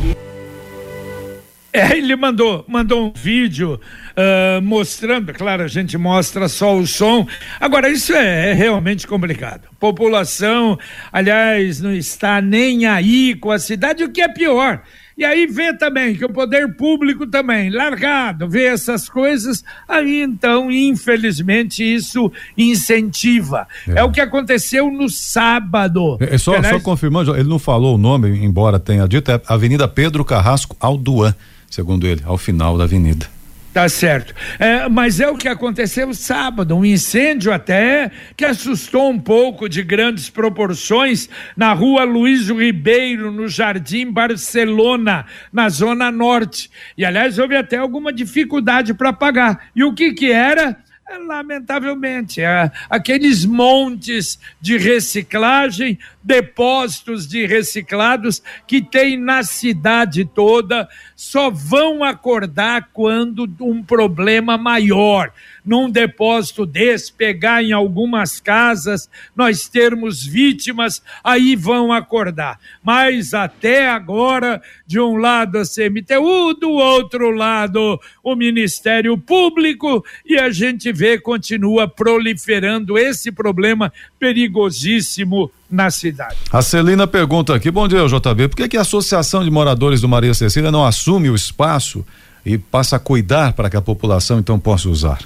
É, 1.74 1.98
ele 1.98 2.16
mandou, 2.16 2.64
mandou 2.68 3.08
um 3.08 3.14
vídeo 3.14 3.80
uh, 4.12 4.62
mostrando, 4.62 5.34
claro, 5.34 5.64
a 5.64 5.68
gente 5.68 5.98
mostra 5.98 6.48
só 6.48 6.76
o 6.76 6.88
som. 6.88 7.28
Agora, 7.60 7.90
isso 7.90 8.14
é, 8.14 8.52
é, 8.52 8.54
realmente 8.54 9.06
complicado. 9.08 9.68
População, 9.80 10.80
aliás, 11.12 11.82
não 11.82 11.94
está 11.94 12.42
nem 12.42 12.86
aí 12.86 13.36
com 13.36 13.52
a 13.52 13.60
cidade, 13.60 14.04
o 14.04 14.12
que 14.12 14.22
é 14.22 14.30
pior. 14.30 14.82
E 15.22 15.24
aí 15.24 15.46
vê 15.46 15.72
também 15.72 16.16
que 16.16 16.26
o 16.26 16.30
poder 16.30 16.76
público 16.76 17.28
também, 17.28 17.70
largado, 17.70 18.50
vê 18.50 18.66
essas 18.66 19.08
coisas, 19.08 19.64
aí 19.88 20.20
então, 20.24 20.72
infelizmente, 20.72 21.84
isso 21.84 22.32
incentiva. 22.58 23.68
É, 23.88 24.00
é 24.00 24.04
o 24.04 24.12
que 24.12 24.20
aconteceu 24.20 24.90
no 24.90 25.08
sábado. 25.10 26.18
É, 26.20 26.34
é 26.34 26.38
só, 26.40 26.56
aliás, 26.56 26.76
só 26.76 26.80
confirmando, 26.82 27.36
ele 27.36 27.48
não 27.48 27.60
falou 27.60 27.94
o 27.94 27.98
nome, 28.00 28.44
embora 28.44 28.80
tenha 28.80 29.08
dito, 29.08 29.30
é 29.30 29.40
Avenida 29.46 29.88
Pedro 29.88 30.26
Carrasco 30.26 30.76
Alduan, 30.80 31.36
segundo 31.70 32.08
ele, 32.08 32.24
ao 32.26 32.36
final 32.36 32.76
da 32.76 32.86
avenida. 32.86 33.28
Tá 33.74 33.88
certo. 33.88 34.36
É, 34.60 34.90
mas 34.90 35.22
é 35.22 35.30
o 35.30 35.38
que 35.38 35.48
aconteceu 35.48 36.14
sábado, 36.14 36.76
um 36.76 36.84
incêndio 36.84 37.54
até 37.54 38.12
que 38.36 38.44
assustou 38.44 39.10
um 39.10 39.18
pouco 39.18 39.70
de 39.70 39.82
grandes 39.82 40.30
proporções 40.30 41.30
na 41.56 41.72
rua 41.72 42.04
Luiz 42.04 42.50
Ribeiro, 42.50 43.32
no 43.32 43.48
Jardim 43.48 44.12
Barcelona, 44.12 45.26
na 45.54 45.70
Zona 45.70 46.12
Norte. 46.12 46.70
E 46.98 47.06
aliás, 47.06 47.40
houve 47.40 47.56
até 47.56 47.78
alguma 47.78 48.12
dificuldade 48.12 48.94
para 48.94 49.14
pagar. 49.14 49.70
E 49.74 49.86
o 49.86 49.94
que 49.94 50.14
que 50.14 50.30
era? 50.30 50.78
Lamentavelmente, 51.18 52.42
é, 52.42 52.72
aqueles 52.90 53.46
montes 53.46 54.40
de 54.60 54.78
reciclagem, 54.78 55.98
depósitos 56.24 57.28
de 57.28 57.46
reciclados 57.46 58.42
que 58.68 58.82
tem 58.82 59.18
na 59.18 59.44
cidade 59.44 60.26
toda, 60.26 60.88
só 61.16 61.50
vão 61.50 62.04
acordar 62.04 62.90
quando 62.94 63.50
um 63.60 63.84
problema 63.84 64.58
maior 64.58 65.32
num 65.66 65.90
depósito 65.90 66.66
desse, 66.66 67.14
pegar 67.14 67.64
em 67.64 67.72
algumas 67.72 68.40
casas, 68.40 69.10
nós 69.36 69.68
termos 69.68 70.24
vítimas, 70.24 71.02
aí 71.24 71.56
vão 71.56 71.94
acordar. 71.94 72.60
Mas 72.84 73.34
até 73.34 73.90
agora, 73.90 74.62
de 74.86 75.00
um 75.00 75.18
lado 75.18 75.58
a 75.58 75.64
CMTU, 75.64 76.54
do 76.60 76.72
outro 76.72 77.32
lado 77.32 78.00
o 78.24 78.36
Ministério 78.36 79.18
Público, 79.18 80.04
e 80.26 80.38
a 80.38 80.50
gente 80.50 80.92
vê 80.92 81.20
continua 81.20 81.88
proliferando 81.88 82.98
esse 82.98 83.32
problema 83.32 83.92
perigosíssimo 84.20 85.52
na 85.70 85.90
cidade. 85.90 86.38
A 86.52 86.62
Celina 86.62 87.08
pergunta 87.08 87.56
aqui, 87.56 87.72
bom 87.72 87.88
dia, 87.88 88.06
JB, 88.06 88.50
por 88.50 88.58
que, 88.58 88.68
que 88.68 88.78
a 88.78 88.82
Associação 88.82 89.44
de 89.44 89.50
Moradores 89.50 90.02
do 90.02 90.10
Maria 90.10 90.34
Cecília 90.34 90.72
não 90.72 90.86
assume 90.86 91.30
o 91.30 91.36
espaço 91.36 92.06
e 92.46 92.58
passa 92.58 92.96
a 92.96 93.00
cuidar 93.00 93.54
para 93.54 93.70
que 93.70 93.78
a 93.78 93.82
população 93.82 94.40
então 94.40 94.60
possa 94.60 94.90
usar? 94.90 95.20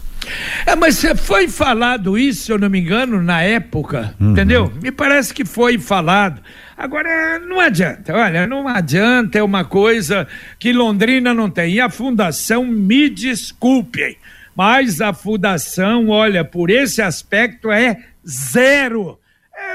É, 0.66 0.76
mas 0.76 1.04
foi 1.18 1.48
falado 1.48 2.18
isso, 2.18 2.46
se 2.46 2.52
eu 2.52 2.58
não 2.58 2.70
me 2.70 2.80
engano, 2.80 3.22
na 3.22 3.42
época, 3.42 4.16
uhum. 4.20 4.32
entendeu? 4.32 4.72
Me 4.82 4.92
parece 4.92 5.34
que 5.34 5.46
foi 5.46 5.78
falado. 5.78 6.42
Agora, 6.78 7.40
não 7.40 7.60
adianta, 7.60 8.14
olha, 8.14 8.46
não 8.48 8.68
adianta, 8.68 9.38
é 9.38 9.44
uma 9.44 9.64
coisa 9.64 10.28
que 10.60 10.74
Londrina 10.74 11.34
não 11.34 11.50
tem. 11.50 11.76
E 11.76 11.80
a 11.80 11.90
fundação, 11.90 12.66
me 12.66 13.10
desculpem, 13.10 14.18
mas 14.56 15.00
a 15.00 15.14
fundação, 15.14 16.10
olha, 16.10 16.44
por 16.44 16.70
esse 16.70 17.02
aspecto 17.02 17.72
é 17.72 17.98
zero. 18.28 19.20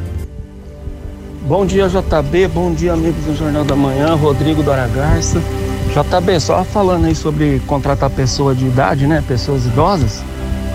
Bom 1.41 1.65
dia, 1.65 1.89
JB. 1.89 2.47
Bom 2.47 2.73
dia, 2.73 2.93
amigos 2.93 3.25
do 3.25 3.35
Jornal 3.35 3.65
da 3.65 3.75
Manhã. 3.75 4.15
Rodrigo 4.15 4.63
Dora 4.63 4.87
Garça. 4.87 5.41
JB, 5.89 6.39
só 6.39 6.63
falando 6.63 7.05
aí 7.05 7.15
sobre 7.15 7.59
contratar 7.65 8.11
pessoa 8.11 8.53
de 8.53 8.65
idade, 8.65 9.07
né? 9.07 9.23
Pessoas 9.27 9.65
idosas. 9.65 10.23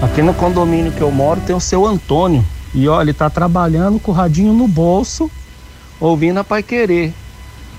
Aqui 0.03 0.21
no 0.21 0.35
condomínio 0.35 0.91
que 0.91 1.01
eu 1.01 1.11
moro 1.11 1.41
tem 1.41 1.55
o 1.55 1.61
seu 1.61 1.87
Antônio. 1.87 2.45
E 2.75 2.89
olha, 2.89 3.05
ele 3.05 3.13
tá 3.13 3.31
trabalhando 3.31 4.01
com 4.01 4.11
o 4.11 4.15
radinho 4.15 4.53
no 4.53 4.67
bolso, 4.67 5.31
ouvindo 6.01 6.39
a 6.41 6.45
Pai 6.45 6.65
Querer. 6.65 7.15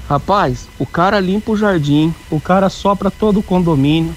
Rapaz, 0.08 0.69
o 0.80 0.86
cara 0.86 1.19
limpa 1.19 1.52
o 1.52 1.58
jardim, 1.58 2.15
o 2.32 2.39
cara 2.39 2.69
sopra 2.69 3.12
todo 3.12 3.41
o 3.41 3.43
condomínio. 3.43 4.15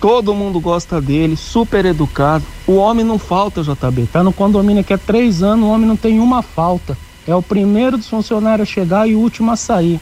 Todo 0.00 0.34
mundo 0.34 0.60
gosta 0.60 1.00
dele, 1.00 1.34
super 1.34 1.84
educado. 1.84 2.44
O 2.68 2.76
homem 2.76 3.04
não 3.04 3.18
falta, 3.18 3.62
JB. 3.62 4.06
Tá 4.12 4.22
no 4.22 4.32
condomínio 4.32 4.82
aqui 4.82 4.94
há 4.94 4.98
três 4.98 5.42
anos, 5.42 5.64
o 5.64 5.70
homem 5.70 5.88
não 5.88 5.96
tem 5.96 6.20
uma 6.20 6.40
falta. 6.40 6.96
É 7.26 7.34
o 7.34 7.42
primeiro 7.42 7.96
dos 7.98 8.08
funcionários 8.08 8.68
a 8.68 8.72
chegar 8.72 9.08
e 9.08 9.16
o 9.16 9.18
último 9.18 9.50
a 9.50 9.56
sair. 9.56 10.00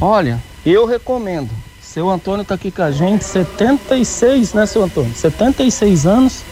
Olha, 0.00 0.40
eu 0.64 0.86
recomendo. 0.86 1.50
Seu 1.80 2.08
Antônio 2.08 2.44
tá 2.44 2.54
aqui 2.54 2.70
com 2.70 2.82
a 2.82 2.90
gente, 2.90 3.24
76, 3.24 4.54
né, 4.54 4.64
seu 4.64 4.82
Antônio? 4.82 5.14
76 5.14 6.06
anos, 6.06 6.42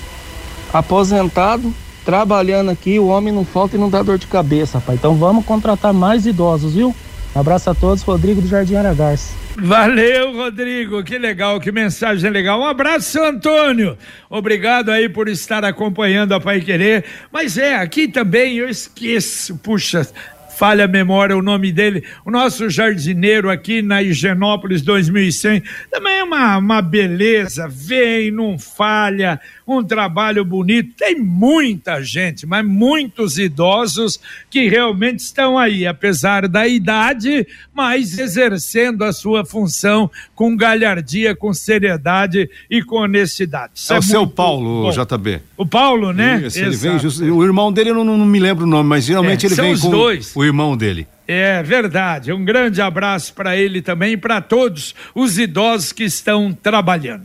aposentado, 0.73 1.73
trabalhando 2.05 2.71
aqui. 2.71 2.99
O 2.99 3.07
homem 3.07 3.33
não 3.33 3.45
falta 3.45 3.77
e 3.77 3.79
não 3.79 3.89
dá 3.89 4.03
dor 4.03 4.19
de 4.19 4.27
cabeça, 4.27 4.79
rapaz. 4.79 4.99
Então 4.99 5.15
vamos 5.15 5.45
contratar 5.45 5.95
mais 5.95 6.27
idosos, 6.27 6.75
viu? 6.75 6.95
Um 7.35 7.41
abraço 7.41 7.71
a 7.71 7.75
todos, 7.75 8.03
Rodrigo 8.03 8.41
do 8.41 8.49
Jardim 8.49 8.75
Aragarça. 8.75 9.33
Valeu, 9.57 10.33
Rodrigo. 10.33 11.03
Que 11.05 11.19
legal, 11.19 11.61
que 11.61 11.71
mensagem 11.71 12.31
legal. 12.31 12.61
Um 12.61 12.67
abraço, 12.67 13.23
Antônio. 13.23 13.97
Obrigado 14.29 14.91
aí 14.91 15.09
por 15.09 15.29
estar 15.29 15.65
acompanhando 15.65 16.33
a 16.33 16.41
Pai 16.41 16.61
Querer. 16.61 17.05
Mas 17.31 17.57
é, 17.57 17.77
aqui 17.77 18.09
também 18.09 18.57
eu 18.57 18.69
esqueço, 18.69 19.57
puxa, 19.59 20.07
falha 20.51 20.85
a 20.85 20.89
memória 20.89 21.37
o 21.37 21.43
nome 21.43 21.73
dele, 21.73 22.05
o 22.25 22.31
nosso 22.31 22.69
jardineiro 22.69 23.49
aqui 23.49 23.81
na 23.81 24.03
Higienópolis 24.03 24.83
2100, 24.83 25.63
também 25.91 26.19
é 26.19 26.25
uma, 26.25 26.59
uma 26.59 26.83
beleza, 26.83 27.69
vem, 27.69 28.31
não 28.31 28.59
falha, 28.59 29.41
um 29.79 29.85
trabalho 29.85 30.45
bonito. 30.45 30.95
Tem 30.97 31.19
muita 31.19 32.03
gente, 32.03 32.47
mas 32.47 32.65
muitos 32.65 33.39
idosos 33.39 34.21
que 34.51 34.69
realmente 34.69 35.21
estão 35.21 35.59
aí, 35.59 35.87
apesar 35.87 36.49
da 36.49 36.67
idade, 36.67 37.47
mas 37.75 38.19
exercendo 38.19 39.05
a 39.05 39.13
sua 39.13 39.45
função 39.45 40.11
com 40.35 40.57
galhardia, 40.57 41.35
com 41.35 41.53
seriedade 41.53 42.49
e 42.71 42.83
com 42.83 42.97
honestidade. 42.97 43.73
Isso 43.75 43.93
é, 43.93 43.97
é 43.97 43.99
o 43.99 44.03
seu 44.03 44.27
Paulo, 44.27 44.83
bom. 44.83 44.91
JB. 44.91 45.41
O 45.57 45.67
Paulo, 45.67 46.13
né? 46.13 46.43
Isso, 46.47 46.59
ele 46.59 46.77
vem, 46.77 47.31
o 47.31 47.45
irmão 47.45 47.73
dele, 47.73 47.91
eu 47.91 47.95
não, 47.95 48.17
não, 48.17 48.27
me 48.27 48.39
lembro 48.39 48.65
o 48.65 48.69
nome, 48.69 48.89
mas 48.89 49.05
geralmente 49.05 49.45
é, 49.45 49.49
ele 49.49 49.55
vem 49.55 49.79
com 49.79 49.91
dois. 49.91 50.33
o 50.35 50.45
irmão 50.45 50.77
dele. 50.77 51.07
É 51.27 51.63
verdade. 51.63 52.33
Um 52.33 52.45
grande 52.45 52.83
abraço 52.83 53.33
para 53.35 53.57
ele 53.57 53.81
também 53.81 54.15
e 54.15 54.17
para 54.17 54.41
todos 54.41 54.95
os 55.15 55.39
idosos 55.39 55.93
que 55.93 56.03
estão 56.03 56.53
trabalhando. 56.53 57.23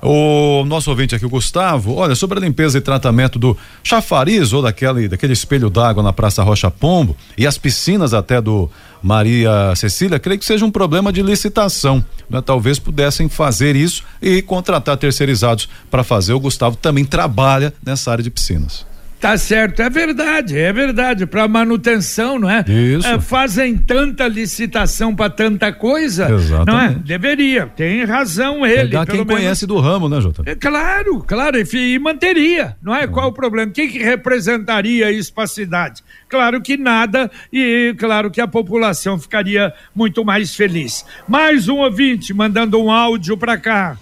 O 0.00 0.64
nosso 0.64 0.90
ouvinte 0.90 1.14
aqui, 1.14 1.26
o 1.26 1.28
Gustavo, 1.28 1.94
olha, 1.94 2.14
sobre 2.14 2.38
a 2.38 2.40
limpeza 2.40 2.78
e 2.78 2.80
tratamento 2.80 3.38
do 3.38 3.56
chafariz 3.82 4.52
ou 4.52 4.62
daquele, 4.62 5.08
daquele 5.08 5.32
espelho 5.32 5.68
d'água 5.68 6.02
na 6.02 6.12
Praça 6.12 6.42
Rocha 6.42 6.70
Pombo 6.70 7.16
e 7.36 7.46
as 7.46 7.58
piscinas 7.58 8.14
até 8.14 8.40
do 8.40 8.70
Maria 9.02 9.74
Cecília, 9.74 10.18
creio 10.18 10.38
que 10.38 10.44
seja 10.44 10.64
um 10.64 10.70
problema 10.70 11.12
de 11.12 11.22
licitação. 11.22 12.04
Né? 12.30 12.40
Talvez 12.40 12.78
pudessem 12.78 13.28
fazer 13.28 13.74
isso 13.74 14.04
e 14.22 14.40
contratar 14.40 14.96
terceirizados 14.96 15.68
para 15.90 16.04
fazer. 16.04 16.32
O 16.32 16.40
Gustavo 16.40 16.76
também 16.76 17.04
trabalha 17.04 17.74
nessa 17.84 18.12
área 18.12 18.22
de 18.22 18.30
piscinas. 18.30 18.87
Tá 19.20 19.36
certo, 19.36 19.82
é 19.82 19.90
verdade, 19.90 20.56
é 20.56 20.72
verdade. 20.72 21.26
Para 21.26 21.48
manutenção, 21.48 22.38
não 22.38 22.48
é? 22.48 22.64
Isso. 22.68 23.06
É, 23.06 23.20
fazem 23.20 23.76
tanta 23.76 24.28
licitação 24.28 25.14
para 25.14 25.28
tanta 25.28 25.72
coisa, 25.72 26.30
Exatamente. 26.32 26.66
não 26.66 26.80
é? 26.80 26.88
Deveria, 26.94 27.66
tem 27.66 28.04
razão 28.04 28.64
ele. 28.64 28.82
Pegar 28.82 29.06
quem 29.06 29.16
menos. 29.16 29.34
conhece 29.34 29.66
do 29.66 29.78
ramo, 29.80 30.08
né, 30.08 30.20
Jota? 30.20 30.42
É, 30.46 30.54
claro, 30.54 31.24
claro, 31.26 31.58
e, 31.58 31.94
e 31.94 31.98
manteria, 31.98 32.76
não 32.80 32.94
é? 32.94 33.08
Qual 33.08 33.28
o 33.28 33.32
problema? 33.32 33.70
O 33.70 33.74
que, 33.74 33.88
que 33.88 33.98
representaria 33.98 35.10
isso 35.10 35.32
para 35.34 35.44
a 35.44 35.48
cidade? 35.48 36.02
Claro 36.28 36.60
que 36.60 36.76
nada 36.76 37.28
e 37.52 37.94
claro 37.98 38.30
que 38.30 38.40
a 38.40 38.46
população 38.46 39.18
ficaria 39.18 39.72
muito 39.94 40.24
mais 40.24 40.54
feliz. 40.54 41.04
Mais 41.26 41.68
um 41.68 41.78
ouvinte 41.78 42.32
mandando 42.32 42.80
um 42.80 42.90
áudio 42.90 43.36
para 43.36 43.58
cá. 43.58 43.96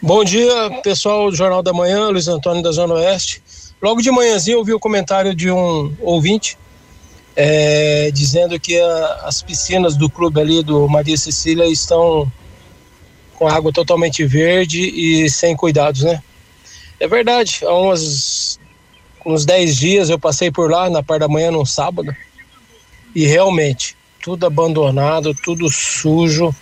Bom 0.00 0.22
dia, 0.22 0.80
pessoal 0.84 1.28
do 1.28 1.36
Jornal 1.36 1.60
da 1.60 1.72
Manhã, 1.72 2.08
Luiz 2.08 2.28
Antônio 2.28 2.62
da 2.62 2.70
Zona 2.70 2.94
Oeste. 2.94 3.42
Logo 3.82 4.00
de 4.00 4.12
manhãzinho 4.12 4.58
eu 4.58 4.64
vi 4.64 4.72
o 4.72 4.78
comentário 4.78 5.34
de 5.34 5.50
um 5.50 5.92
ouvinte 6.00 6.56
é, 7.34 8.08
dizendo 8.12 8.60
que 8.60 8.80
a, 8.80 9.22
as 9.24 9.42
piscinas 9.42 9.96
do 9.96 10.08
clube 10.08 10.40
ali 10.40 10.62
do 10.62 10.88
Maria 10.88 11.16
Cecília 11.16 11.66
estão 11.66 12.30
com 13.34 13.48
água 13.48 13.72
totalmente 13.72 14.24
verde 14.24 14.82
e 14.82 15.28
sem 15.28 15.56
cuidados, 15.56 16.02
né? 16.02 16.22
É 17.00 17.08
verdade, 17.08 17.58
há 17.64 17.74
umas, 17.74 18.60
uns 19.26 19.44
10 19.44 19.76
dias 19.76 20.10
eu 20.10 20.18
passei 20.18 20.48
por 20.48 20.70
lá 20.70 20.88
na 20.88 21.02
parte 21.02 21.22
da 21.22 21.28
manhã 21.28 21.50
num 21.50 21.66
sábado 21.66 22.14
e 23.16 23.26
realmente 23.26 23.96
tudo 24.22 24.46
abandonado, 24.46 25.34
tudo 25.34 25.68
sujo, 25.68 26.54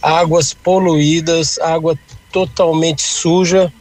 águas 0.00 0.54
poluídas, 0.54 1.58
água 1.58 1.98
totalmente 2.32 3.02
suja 3.02 3.72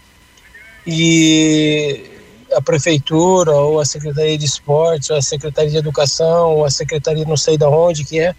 e 0.85 2.05
a 2.53 2.61
prefeitura 2.61 3.51
ou 3.51 3.79
a 3.79 3.85
secretaria 3.85 4.37
de 4.37 4.45
esportes, 4.45 5.09
ou 5.09 5.17
a 5.17 5.21
secretaria 5.21 5.71
de 5.71 5.77
educação, 5.77 6.55
ou 6.55 6.65
a 6.65 6.69
secretaria 6.69 7.25
não 7.25 7.37
sei 7.37 7.57
da 7.57 7.69
onde 7.69 8.05
que 8.05 8.19
é, 8.19 8.33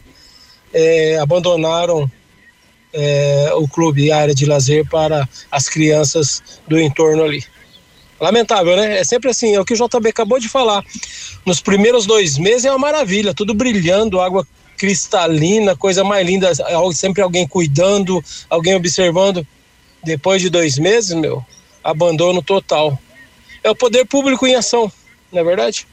é 0.73 1.18
abandonaram 1.18 2.11
é, 2.92 3.51
o 3.55 3.68
clube, 3.68 4.11
a 4.11 4.18
área 4.18 4.35
de 4.35 4.47
lazer 4.47 4.88
para 4.88 5.29
as 5.51 5.68
crianças 5.68 6.42
do 6.66 6.79
entorno 6.79 7.23
ali. 7.23 7.44
Lamentável, 8.21 8.77
né? 8.77 8.99
É 8.99 9.05
sempre 9.05 9.31
assim, 9.31 9.55
é 9.55 9.61
o 9.61 9.64
que 9.64 9.75
o 9.75 9.77
JB 9.77 10.09
acabou 10.09 10.40
de 10.40 10.49
falar. 10.49 10.83
Nos 11.47 11.61
primeiros 11.61 12.05
dois 12.05 12.37
meses 12.37 12.64
é 12.64 12.71
uma 12.71 12.79
maravilha, 12.79 13.33
tudo 13.33 13.55
brilhando, 13.55 14.21
água 14.21 14.47
cristalina, 14.77 15.77
coisa 15.77 16.03
mais 16.03 16.27
linda, 16.27 16.53
sempre 16.94 17.23
alguém 17.23 17.47
cuidando, 17.47 18.23
alguém 18.49 18.75
observando. 18.75 19.47
Depois 20.02 20.40
de 20.40 20.50
dois 20.50 20.78
meses, 20.78 21.14
meu, 21.14 21.44
abandono 21.82 22.42
total. 22.42 22.98
É 23.62 23.70
o 23.70 23.76
poder 23.76 24.04
público 24.04 24.46
em 24.46 24.54
ação, 24.54 24.90
não 25.32 25.40
é 25.40 25.44
verdade? 25.44 25.87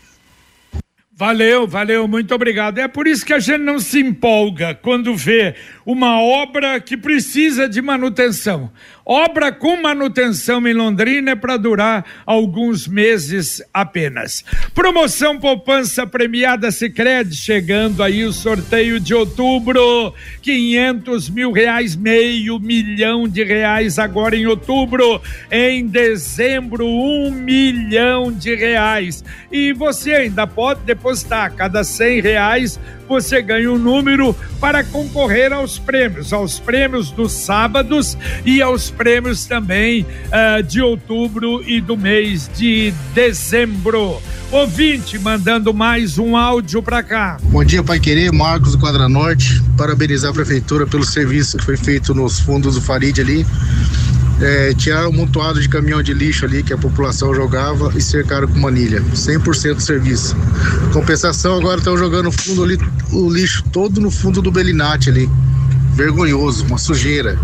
Valeu, 1.17 1.65
valeu, 1.65 2.09
muito 2.09 2.35
obrigado. 2.35 2.77
É 2.77 2.89
por 2.89 3.07
isso 3.07 3.25
que 3.25 3.33
a 3.33 3.39
gente 3.39 3.61
não 3.61 3.79
se 3.79 4.01
empolga 4.01 4.75
quando 4.75 5.15
vê 5.15 5.55
uma 5.85 6.19
obra 6.19 6.77
que 6.81 6.97
precisa 6.97 7.69
de 7.69 7.81
manutenção. 7.81 8.69
Obra 9.07 9.51
com 9.51 9.79
manutenção 9.79 10.67
em 10.67 10.73
Londrina 10.73 11.31
é 11.31 11.35
para 11.35 11.57
durar 11.57 12.03
alguns 12.25 12.87
meses 12.87 13.61
apenas. 13.71 14.43
Promoção 14.73 15.39
Poupança 15.39 16.07
Premiada 16.07 16.71
Sicredi 16.71 17.35
chegando 17.35 18.01
aí 18.01 18.23
o 18.25 18.33
sorteio 18.33 18.99
de 18.99 19.13
outubro, 19.13 20.11
quinhentos 20.41 21.29
mil 21.29 21.51
reais, 21.51 21.95
meio 21.95 22.59
milhão 22.59 23.27
de 23.27 23.43
reais 23.43 23.99
agora 23.99 24.35
em 24.35 24.47
outubro, 24.47 25.21
em 25.51 25.85
dezembro 25.85 26.87
um 26.87 27.29
milhão 27.29 28.31
de 28.31 28.55
reais. 28.55 29.23
E 29.51 29.71
você 29.71 30.13
ainda 30.13 30.47
pode 30.47 30.81
depositar. 30.81 31.53
Cada 31.53 31.83
cem 31.83 32.21
reais 32.21 32.79
você 33.07 33.39
ganha 33.41 33.71
um 33.71 33.77
número 33.77 34.35
para 34.59 34.83
concorrer 34.83 35.53
aos 35.53 35.77
prêmios, 35.77 36.33
aos 36.33 36.59
prêmios 36.59 37.11
dos 37.11 37.33
sábados 37.33 38.17
e 38.43 38.63
aos 38.63 38.89
prêmios 38.95 39.45
também 39.45 40.03
uh, 40.03 40.63
de 40.63 40.81
outubro 40.81 41.61
e 41.67 41.79
do 41.81 41.97
mês 41.97 42.49
de 42.55 42.93
dezembro. 43.13 44.21
Ouvinte 44.51 45.17
mandando 45.19 45.73
mais 45.73 46.17
um 46.17 46.37
áudio 46.37 46.81
para 46.81 47.03
cá. 47.03 47.37
Bom 47.43 47.63
dia, 47.63 47.83
Pai 47.83 47.99
Querer, 47.99 48.31
Marcos 48.31 48.71
do 48.71 48.77
Quadra 48.77 49.09
Norte. 49.09 49.61
Parabenizar 49.77 50.31
a 50.31 50.33
prefeitura 50.33 50.87
pelo 50.87 51.03
serviço 51.03 51.57
que 51.57 51.65
foi 51.65 51.75
feito 51.77 52.13
nos 52.13 52.39
fundos 52.39 52.75
do 52.75 52.81
Farid 52.81 53.19
ali. 53.19 53.45
é, 54.41 54.73
tiraram 54.73 55.09
um 55.09 55.13
montoado 55.13 55.61
de 55.61 55.69
caminhão 55.69 56.01
de 56.01 56.13
lixo 56.13 56.45
ali 56.45 56.61
que 56.61 56.73
a 56.73 56.77
população 56.77 57.33
jogava 57.33 57.91
e 57.95 58.01
cercaram 58.01 58.47
com 58.47 58.59
manilha. 58.59 59.01
100% 59.13 59.75
do 59.75 59.81
serviço. 59.81 60.35
Compensação, 60.93 61.57
agora 61.57 61.77
estão 61.79 61.97
jogando 61.97 62.31
fundo 62.31 62.63
ali, 62.63 62.77
o 63.11 63.29
lixo 63.29 63.63
todo 63.71 63.99
no 64.01 64.11
fundo 64.11 64.41
do 64.41 64.51
Belinate 64.51 65.09
ali. 65.09 65.29
Vergonhoso, 65.93 66.65
uma 66.65 66.77
sujeira. 66.77 67.37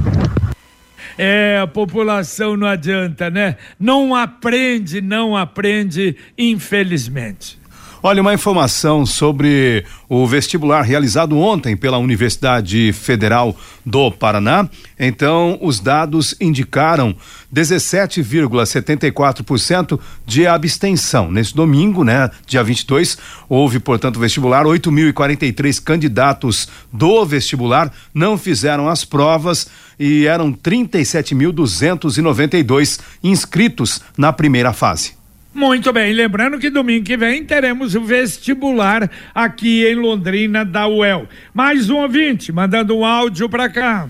É, 1.18 1.60
a 1.62 1.68
população 1.68 2.58
não 2.58 2.68
adianta, 2.68 3.30
né? 3.30 3.58
Não 3.80 4.16
aprende, 4.16 5.02
não 5.02 5.36
aprende, 5.36 6.16
infelizmente. 6.38 7.62
Olha, 8.04 8.20
uma 8.20 8.34
informação 8.34 9.06
sobre 9.06 9.86
o 10.10 10.26
vestibular 10.26 10.82
realizado 10.82 11.38
ontem 11.38 11.78
pela 11.78 12.00
Universidade 12.00 12.92
Federal 12.94 13.56
do 13.86 14.12
Paraná. 14.12 14.68
Então, 15.00 15.60
os 15.62 15.80
dados 15.80 16.34
indicaram 16.42 17.16
17,74% 17.54 20.00
de 20.26 20.48
abstenção. 20.48 21.32
Nesse 21.32 21.56
domingo, 21.56 22.04
né, 22.04 22.32
dia 22.48 22.64
22, 22.64 23.20
houve, 23.48 23.80
portanto, 23.80 24.20
vestibular. 24.20 24.66
8.043 24.66 25.84
candidatos 25.84 26.68
do 26.92 27.24
vestibular 27.24 27.94
não 28.12 28.36
fizeram 28.36 28.90
as 28.90 29.06
provas 29.06 29.68
e 30.02 30.26
eram 30.26 30.52
37.292 30.52 33.00
inscritos 33.24 34.02
na 34.18 34.34
primeira 34.34 34.74
fase. 34.74 35.14
Muito 35.54 35.94
bem, 35.94 36.12
lembrando 36.12 36.58
que 36.58 36.72
domingo 36.72 37.06
que 37.06 37.16
vem 37.16 37.46
teremos 37.46 37.94
o 37.94 38.02
vestibular 38.02 39.08
aqui 39.36 39.86
em 39.86 39.94
Londrina 39.94 40.66
da 40.66 40.88
UEL. 40.88 41.28
Mais 41.54 41.92
um 41.92 41.98
ouvinte 41.98 42.52
mandando 42.52 42.98
um 42.98 43.06
áudio 43.06 43.48
para 43.48 43.70
cá. 43.70 44.10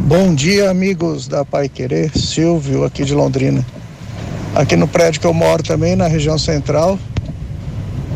Bom 0.00 0.34
dia, 0.34 0.68
amigos 0.68 1.26
da 1.26 1.42
Pai 1.42 1.70
Querer, 1.70 2.10
Silvio 2.14 2.84
aqui 2.84 3.02
de 3.02 3.14
Londrina. 3.14 3.64
Aqui 4.54 4.76
no 4.76 4.86
prédio 4.86 5.22
que 5.22 5.26
eu 5.26 5.32
moro 5.32 5.62
também, 5.62 5.96
na 5.96 6.06
região 6.06 6.36
central, 6.36 6.98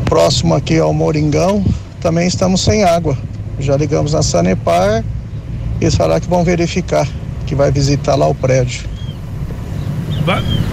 próximo 0.05 0.53
aqui 0.53 0.77
ao 0.77 0.93
Moringão, 0.93 1.65
também 1.99 2.27
estamos 2.27 2.61
sem 2.61 2.83
água. 2.83 3.17
Já 3.57 3.75
ligamos 3.75 4.13
na 4.13 4.21
Sanepar 4.21 5.03
eles 5.79 5.95
falaram 5.95 6.21
que 6.21 6.27
vão 6.27 6.43
verificar, 6.43 7.07
que 7.45 7.55
vai 7.55 7.71
visitar 7.71 8.15
lá 8.15 8.27
o 8.27 8.35
prédio. 8.35 8.81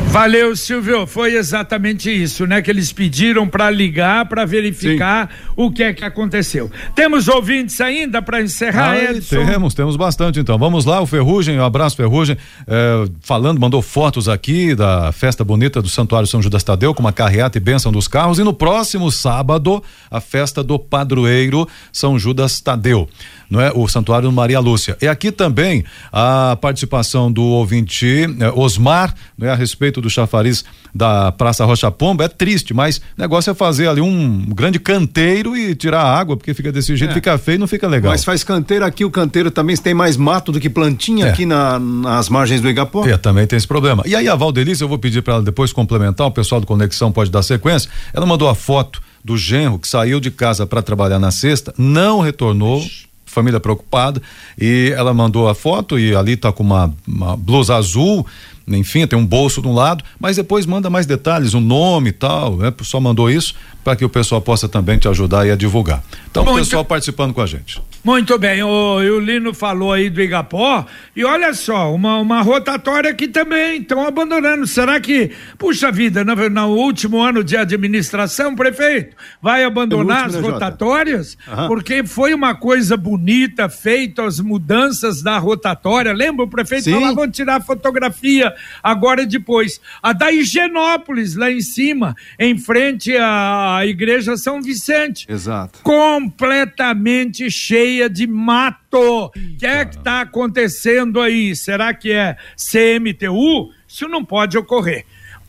Valeu, 0.08 0.56
Silvio. 0.56 1.06
Foi 1.06 1.34
exatamente 1.34 2.10
isso, 2.10 2.46
né? 2.46 2.62
Que 2.62 2.70
eles 2.70 2.92
pediram 2.92 3.48
para 3.48 3.70
ligar 3.70 4.26
para 4.26 4.44
verificar 4.44 5.28
Sim. 5.28 5.52
O 5.56 5.70
que 5.70 5.82
é 5.82 5.92
que 5.92 6.04
aconteceu. 6.04 6.70
Temos 6.94 7.28
ouvintes 7.28 7.80
ainda 7.80 8.20
para 8.20 8.40
encerrar, 8.42 8.92
ah, 8.92 9.12
Edson? 9.12 9.44
Temos, 9.44 9.74
temos 9.74 9.96
bastante 9.96 10.40
então. 10.40 10.58
Vamos 10.58 10.84
lá, 10.84 11.00
o 11.00 11.06
Ferrugem, 11.06 11.58
um 11.58 11.64
abraço, 11.64 11.96
Ferrugem, 11.96 12.36
é, 12.66 13.08
falando, 13.20 13.60
mandou 13.60 13.82
fotos 13.82 14.28
aqui 14.28 14.74
da 14.74 15.12
festa 15.12 15.44
bonita 15.44 15.80
do 15.80 15.88
Santuário 15.88 16.26
São 16.26 16.42
Judas 16.42 16.62
Tadeu 16.62 16.94
com 16.94 17.00
uma 17.00 17.12
carreata 17.12 17.58
e 17.58 17.60
bênção 17.60 17.92
dos 17.92 18.08
carros. 18.08 18.38
E 18.38 18.44
no 18.44 18.52
próximo 18.52 19.10
sábado, 19.10 19.82
a 20.10 20.20
festa 20.20 20.62
do 20.62 20.78
padroeiro 20.78 21.68
São 21.92 22.18
Judas 22.18 22.60
Tadeu 22.60 23.08
não 23.54 23.60
é? 23.60 23.70
O 23.74 23.86
Santuário 23.88 24.30
Maria 24.32 24.60
Lúcia. 24.60 24.96
E 25.00 25.06
aqui 25.06 25.30
também 25.30 25.84
a 26.12 26.56
participação 26.60 27.30
do 27.30 27.42
ouvinte 27.42 28.26
eh, 28.40 28.52
Osmar, 28.54 29.14
né, 29.36 29.50
a 29.50 29.54
respeito 29.54 30.00
do 30.00 30.10
chafariz 30.10 30.64
da 30.94 31.32
Praça 31.32 31.64
Rocha 31.64 31.90
Pomba, 31.90 32.24
é 32.24 32.28
triste, 32.28 32.72
mas 32.72 32.98
o 32.98 33.02
negócio 33.18 33.50
é 33.50 33.54
fazer 33.54 33.88
ali 33.88 34.00
um 34.00 34.46
grande 34.46 34.78
canteiro 34.78 35.43
e 35.56 35.74
tirar 35.74 36.02
a 36.02 36.18
água, 36.18 36.36
porque 36.36 36.54
fica 36.54 36.70
desse 36.70 36.96
jeito, 36.96 37.10
é. 37.10 37.14
fica 37.14 37.36
feio, 37.36 37.58
não 37.58 37.66
fica 37.66 37.88
legal. 37.88 38.12
Mas 38.12 38.24
faz 38.24 38.44
canteiro 38.44 38.84
aqui, 38.84 39.04
o 39.04 39.10
canteiro 39.10 39.50
também 39.50 39.76
tem 39.76 39.92
mais 39.92 40.16
mato 40.16 40.52
do 40.52 40.60
que 40.60 40.70
plantinha 40.70 41.26
é. 41.26 41.30
aqui 41.30 41.44
na, 41.44 41.78
nas 41.78 42.28
margens 42.28 42.60
do 42.60 42.68
Igapó. 42.68 43.06
É, 43.06 43.16
também 43.16 43.46
tem 43.46 43.56
esse 43.56 43.66
problema. 43.66 44.02
E 44.06 44.14
aí 44.14 44.28
a 44.28 44.34
Valdelice, 44.34 44.82
eu 44.82 44.88
vou 44.88 44.98
pedir 44.98 45.22
para 45.22 45.34
ela 45.34 45.42
depois 45.42 45.72
complementar, 45.72 46.26
o 46.26 46.30
pessoal 46.30 46.60
do 46.60 46.66
Conexão 46.66 47.10
pode 47.10 47.30
dar 47.30 47.42
sequência. 47.42 47.90
Ela 48.12 48.24
mandou 48.26 48.48
a 48.48 48.54
foto 48.54 49.02
do 49.24 49.36
genro 49.36 49.78
que 49.78 49.88
saiu 49.88 50.20
de 50.20 50.30
casa 50.30 50.66
para 50.66 50.82
trabalhar 50.82 51.18
na 51.18 51.30
sexta, 51.30 51.74
não 51.76 52.20
retornou. 52.20 52.78
Ixi 52.78 53.04
família 53.34 53.58
preocupada 53.58 54.22
e 54.58 54.94
ela 54.96 55.12
mandou 55.12 55.48
a 55.48 55.54
foto 55.54 55.98
e 55.98 56.14
ali 56.14 56.36
tá 56.36 56.52
com 56.52 56.62
uma, 56.62 56.94
uma 57.06 57.36
blusa 57.36 57.74
azul, 57.74 58.24
enfim, 58.66 59.06
tem 59.06 59.18
um 59.18 59.26
bolso 59.26 59.60
de 59.60 59.68
um 59.68 59.74
lado, 59.74 60.02
mas 60.18 60.36
depois 60.36 60.64
manda 60.64 60.88
mais 60.88 61.06
detalhes, 61.06 61.54
o 61.54 61.58
um 61.58 61.60
nome 61.60 62.10
e 62.10 62.12
tal, 62.12 62.56
né? 62.56 62.72
Só 62.82 62.98
mandou 62.98 63.30
isso 63.30 63.54
para 63.82 63.94
que 63.94 64.04
o 64.04 64.08
pessoal 64.08 64.40
possa 64.40 64.66
também 64.66 64.98
te 64.98 65.06
ajudar 65.06 65.46
e 65.46 65.50
a 65.50 65.56
divulgar. 65.56 66.02
Então, 66.30 66.42
Muito... 66.42 66.56
o 66.56 66.58
pessoal 66.60 66.84
participando 66.84 67.34
com 67.34 67.42
a 67.42 67.46
gente. 67.46 67.82
Muito 68.02 68.38
bem, 68.38 68.62
o, 68.62 68.96
o 68.96 69.18
Lino 69.18 69.54
falou 69.54 69.92
aí 69.92 70.10
do 70.10 70.20
Igapó, 70.20 70.84
e 71.16 71.24
olha 71.24 71.54
só, 71.54 71.94
uma, 71.94 72.18
uma 72.18 72.42
rotatória 72.42 73.10
aqui 73.10 73.28
também, 73.28 73.80
estão 73.80 74.06
abandonando. 74.06 74.66
Será 74.66 75.00
que, 75.00 75.30
puxa 75.58 75.90
vida, 75.90 76.22
no, 76.22 76.34
no, 76.34 76.68
último 76.68 77.22
ano 77.22 77.42
de 77.42 77.56
administração, 77.56 78.54
prefeito, 78.54 79.16
vai 79.40 79.64
abandonar 79.64 80.24
último, 80.24 80.38
as 80.38 80.44
né, 80.44 80.50
rotatórias? 80.52 81.38
Porque 81.66 82.04
foi 82.04 82.34
uma 82.34 82.54
coisa 82.54 82.96
bonita, 82.96 83.68
feita 83.68 84.24
as 84.24 84.38
mudanças 84.38 85.22
da 85.22 85.38
rotatória. 85.38 86.12
Lembra? 86.12 86.44
O 86.44 86.48
prefeito 86.48 86.90
falou, 86.90 87.14
vão 87.14 87.30
tirar 87.30 87.62
fotografia 87.62 88.53
agora 88.82 89.22
e 89.22 89.26
depois. 89.26 89.80
A 90.02 90.12
da 90.12 90.32
Higienópolis, 90.32 91.34
lá 91.34 91.50
em 91.50 91.60
cima, 91.60 92.14
em 92.38 92.58
frente 92.58 93.16
à 93.16 93.80
igreja 93.84 94.36
São 94.36 94.62
Vicente. 94.62 95.26
Exato. 95.28 95.80
Completamente 95.82 97.50
cheia 97.50 98.08
de 98.08 98.26
mato. 98.26 99.26
O 99.26 99.30
que 99.58 99.66
é 99.66 99.84
que 99.84 99.96
está 99.96 100.20
acontecendo 100.20 101.20
aí? 101.20 101.54
Será 101.56 101.92
que 101.92 102.12
é 102.12 102.36
CMTU? 102.56 103.70
Isso 103.88 104.08
não 104.08 104.24
pode 104.24 104.56
ocorrer. 104.56 105.04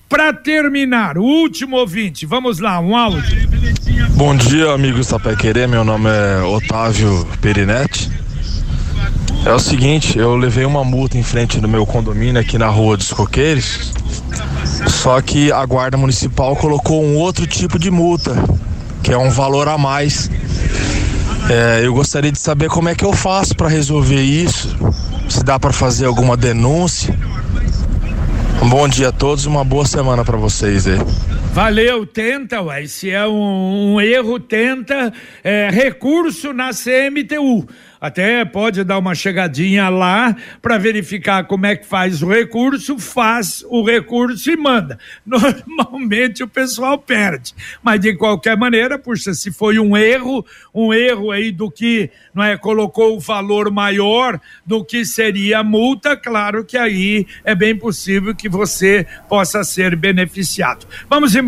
Para 0.07 0.31
terminar, 0.33 1.17
o 1.17 1.23
último 1.23 1.77
ouvinte, 1.77 2.25
vamos 2.25 2.59
lá, 2.59 2.79
um 2.79 2.95
áudio. 2.95 3.21
Bom 4.15 4.35
dia, 4.35 4.71
amigos 4.71 5.07
da 5.07 5.35
Querer. 5.35 5.67
Meu 5.67 5.83
nome 5.83 6.09
é 6.09 6.41
Otávio 6.41 7.27
Perinetti. 7.41 8.09
É 9.45 9.53
o 9.53 9.59
seguinte, 9.59 10.17
eu 10.17 10.35
levei 10.35 10.65
uma 10.65 10.83
multa 10.83 11.17
em 11.17 11.23
frente 11.23 11.59
do 11.59 11.67
meu 11.67 11.85
condomínio 11.85 12.41
aqui 12.41 12.57
na 12.57 12.67
Rua 12.67 12.97
dos 12.97 13.13
Coqueiros. 13.13 13.93
Só 14.87 15.21
que 15.21 15.51
a 15.51 15.65
guarda 15.65 15.95
municipal 15.95 16.55
colocou 16.55 17.03
um 17.03 17.15
outro 17.15 17.45
tipo 17.45 17.79
de 17.79 17.91
multa, 17.91 18.35
que 19.03 19.13
é 19.13 19.17
um 19.17 19.29
valor 19.29 19.67
a 19.67 19.77
mais 19.77 20.29
é, 21.49 21.81
eu 21.85 21.93
gostaria 21.93 22.31
de 22.31 22.39
saber 22.39 22.69
como 22.69 22.89
é 22.89 22.95
que 22.95 23.05
eu 23.05 23.13
faço 23.13 23.55
para 23.55 23.67
resolver 23.67 24.21
isso. 24.21 24.75
Se 25.29 25.43
dá 25.43 25.59
para 25.59 25.71
fazer 25.71 26.05
alguma 26.05 26.35
denúncia. 26.35 27.17
Um 28.61 28.69
bom 28.69 28.87
dia 28.87 29.09
a 29.09 29.11
todos 29.11 29.45
uma 29.45 29.63
boa 29.63 29.85
semana 29.85 30.25
para 30.25 30.37
vocês 30.37 30.87
aí. 30.87 30.99
Valeu, 31.55 32.05
tenta, 32.05 32.61
ué. 32.61 32.85
Se 32.85 33.09
é 33.09 33.25
um, 33.25 33.93
um 33.93 34.01
erro, 34.01 34.37
tenta 34.41 35.13
é, 35.41 35.69
recurso 35.71 36.51
na 36.51 36.71
CMTU. 36.71 37.65
Até 38.05 38.43
pode 38.45 38.83
dar 38.83 38.99
uma 38.99 39.15
chegadinha 39.15 39.89
lá 39.89 40.35
para 40.61 40.77
verificar 40.77 41.45
como 41.45 41.65
é 41.65 41.75
que 41.75 41.87
faz 41.87 42.21
o 42.21 42.27
recurso, 42.27 42.99
faz 42.99 43.65
o 43.67 43.83
recurso 43.83 44.51
e 44.51 44.57
manda. 44.57 44.99
Normalmente 45.25 46.43
o 46.43 46.47
pessoal 46.47 46.99
perde, 46.99 47.55
mas 47.81 47.99
de 47.99 48.15
qualquer 48.15 48.57
maneira, 48.57 48.99
puxa, 48.99 49.33
se 49.33 49.51
foi 49.51 49.79
um 49.79 49.97
erro, 49.97 50.45
um 50.73 50.93
erro 50.93 51.31
aí 51.31 51.51
do 51.51 51.71
que 51.71 52.09
não 52.33 52.43
é 52.43 52.57
colocou 52.57 53.15
o 53.15 53.19
valor 53.19 53.71
maior 53.71 54.39
do 54.65 54.83
que 54.83 55.05
seria 55.05 55.59
a 55.59 55.63
multa, 55.63 56.17
claro 56.17 56.65
que 56.65 56.77
aí 56.77 57.25
é 57.43 57.55
bem 57.55 57.75
possível 57.75 58.35
que 58.35 58.49
você 58.49 59.07
possa 59.29 59.63
ser 59.63 59.95
beneficiado. 59.95 60.85
Vamos 61.09 61.35
embora, 61.35 61.44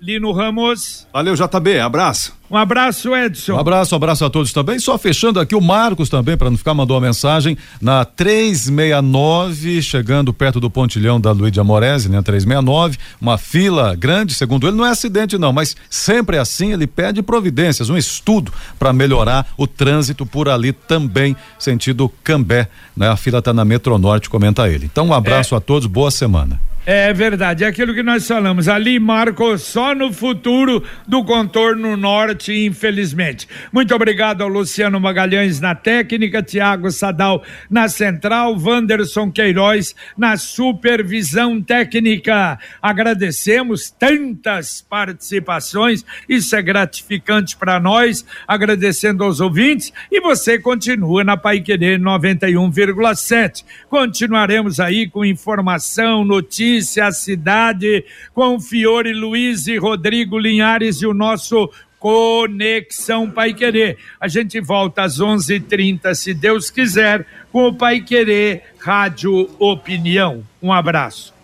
Lino 0.00 0.32
Ramos. 0.32 1.06
Valeu, 1.12 1.34
JB, 1.34 1.80
abraço. 1.80 2.34
Um 2.52 2.56
abraço, 2.58 3.16
Edson. 3.16 3.54
Um 3.54 3.58
abraço, 3.58 3.94
um 3.94 3.96
abraço 3.96 4.24
a 4.26 4.28
todos 4.28 4.52
também. 4.52 4.78
Só 4.78 4.98
fechando 4.98 5.40
aqui 5.40 5.54
o 5.54 5.60
Marcos 5.60 6.10
também, 6.10 6.36
para 6.36 6.50
não 6.50 6.58
ficar, 6.58 6.74
mandou 6.74 6.98
uma 6.98 7.06
mensagem 7.06 7.56
na 7.80 8.04
369, 8.04 9.80
chegando 9.80 10.34
perto 10.34 10.60
do 10.60 10.68
pontilhão 10.68 11.18
da 11.18 11.32
Luiz 11.32 11.50
de 11.50 11.60
Amorese, 11.60 12.10
né? 12.10 12.20
369, 12.20 12.98
uma 13.18 13.38
fila 13.38 13.94
grande, 13.94 14.34
segundo 14.34 14.68
ele, 14.68 14.76
não 14.76 14.84
é 14.84 14.90
acidente 14.90 15.38
não, 15.38 15.50
mas 15.50 15.74
sempre 15.88 16.36
assim, 16.36 16.74
ele 16.74 16.86
pede 16.86 17.22
providências, 17.22 17.88
um 17.88 17.96
estudo 17.96 18.52
para 18.78 18.92
melhorar 18.92 19.46
o 19.56 19.66
trânsito 19.66 20.26
por 20.26 20.46
ali 20.46 20.74
também, 20.74 21.34
sentido 21.58 22.12
Cambé, 22.22 22.68
né? 22.94 23.08
A 23.08 23.16
fila 23.16 23.38
está 23.38 23.54
na 23.54 23.64
Metronorte, 23.64 24.28
comenta 24.28 24.68
ele. 24.68 24.84
Então, 24.84 25.06
um 25.06 25.14
abraço 25.14 25.54
é. 25.54 25.58
a 25.58 25.60
todos, 25.60 25.86
boa 25.86 26.10
semana. 26.10 26.60
É 26.84 27.12
verdade, 27.12 27.62
é 27.62 27.68
aquilo 27.68 27.94
que 27.94 28.02
nós 28.02 28.26
falamos. 28.26 28.66
Ali 28.66 28.98
marcou 28.98 29.56
só 29.56 29.94
no 29.94 30.12
futuro 30.12 30.82
do 31.06 31.24
contorno 31.24 31.96
norte, 31.96 32.52
infelizmente. 32.66 33.46
Muito 33.72 33.94
obrigado 33.94 34.42
ao 34.42 34.48
Luciano 34.48 34.98
Magalhães 34.98 35.60
na 35.60 35.76
técnica, 35.76 36.42
Tiago 36.42 36.90
Sadal 36.90 37.44
na 37.70 37.88
central, 37.88 38.56
Wanderson 38.58 39.30
Queiroz 39.30 39.94
na 40.18 40.36
supervisão 40.36 41.62
técnica. 41.62 42.58
Agradecemos 42.82 43.88
tantas 43.88 44.82
participações, 44.82 46.04
isso 46.28 46.56
é 46.56 46.62
gratificante 46.62 47.56
para 47.56 47.78
nós. 47.78 48.26
Agradecendo 48.44 49.22
aos 49.22 49.38
ouvintes 49.38 49.92
e 50.10 50.20
você 50.20 50.58
continua 50.58 51.22
na 51.22 51.36
Pai 51.36 51.60
Querer 51.60 52.00
91,7. 52.00 53.64
Continuaremos 53.88 54.80
aí 54.80 55.08
com 55.08 55.24
informação, 55.24 56.24
notícias 56.24 56.71
notícia, 56.72 57.12
cidade, 57.12 58.04
com 58.34 58.58
Fiore 58.58 59.12
Luiz 59.12 59.66
e 59.66 59.76
Rodrigo 59.76 60.38
Linhares 60.38 61.02
e 61.02 61.06
o 61.06 61.12
nosso 61.12 61.68
Conexão 61.98 63.30
Pai 63.30 63.52
Querer. 63.52 63.98
A 64.18 64.26
gente 64.26 64.58
volta 64.60 65.02
às 65.02 65.20
11:30, 65.20 66.14
se 66.14 66.32
Deus 66.32 66.70
quiser, 66.70 67.26
com 67.52 67.68
o 67.68 67.74
Pai 67.74 68.00
Querer 68.00 68.62
Rádio 68.78 69.50
Opinião. 69.58 70.42
Um 70.62 70.72
abraço. 70.72 71.34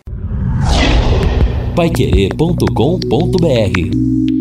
Paiquerê.com.br 1.77 4.38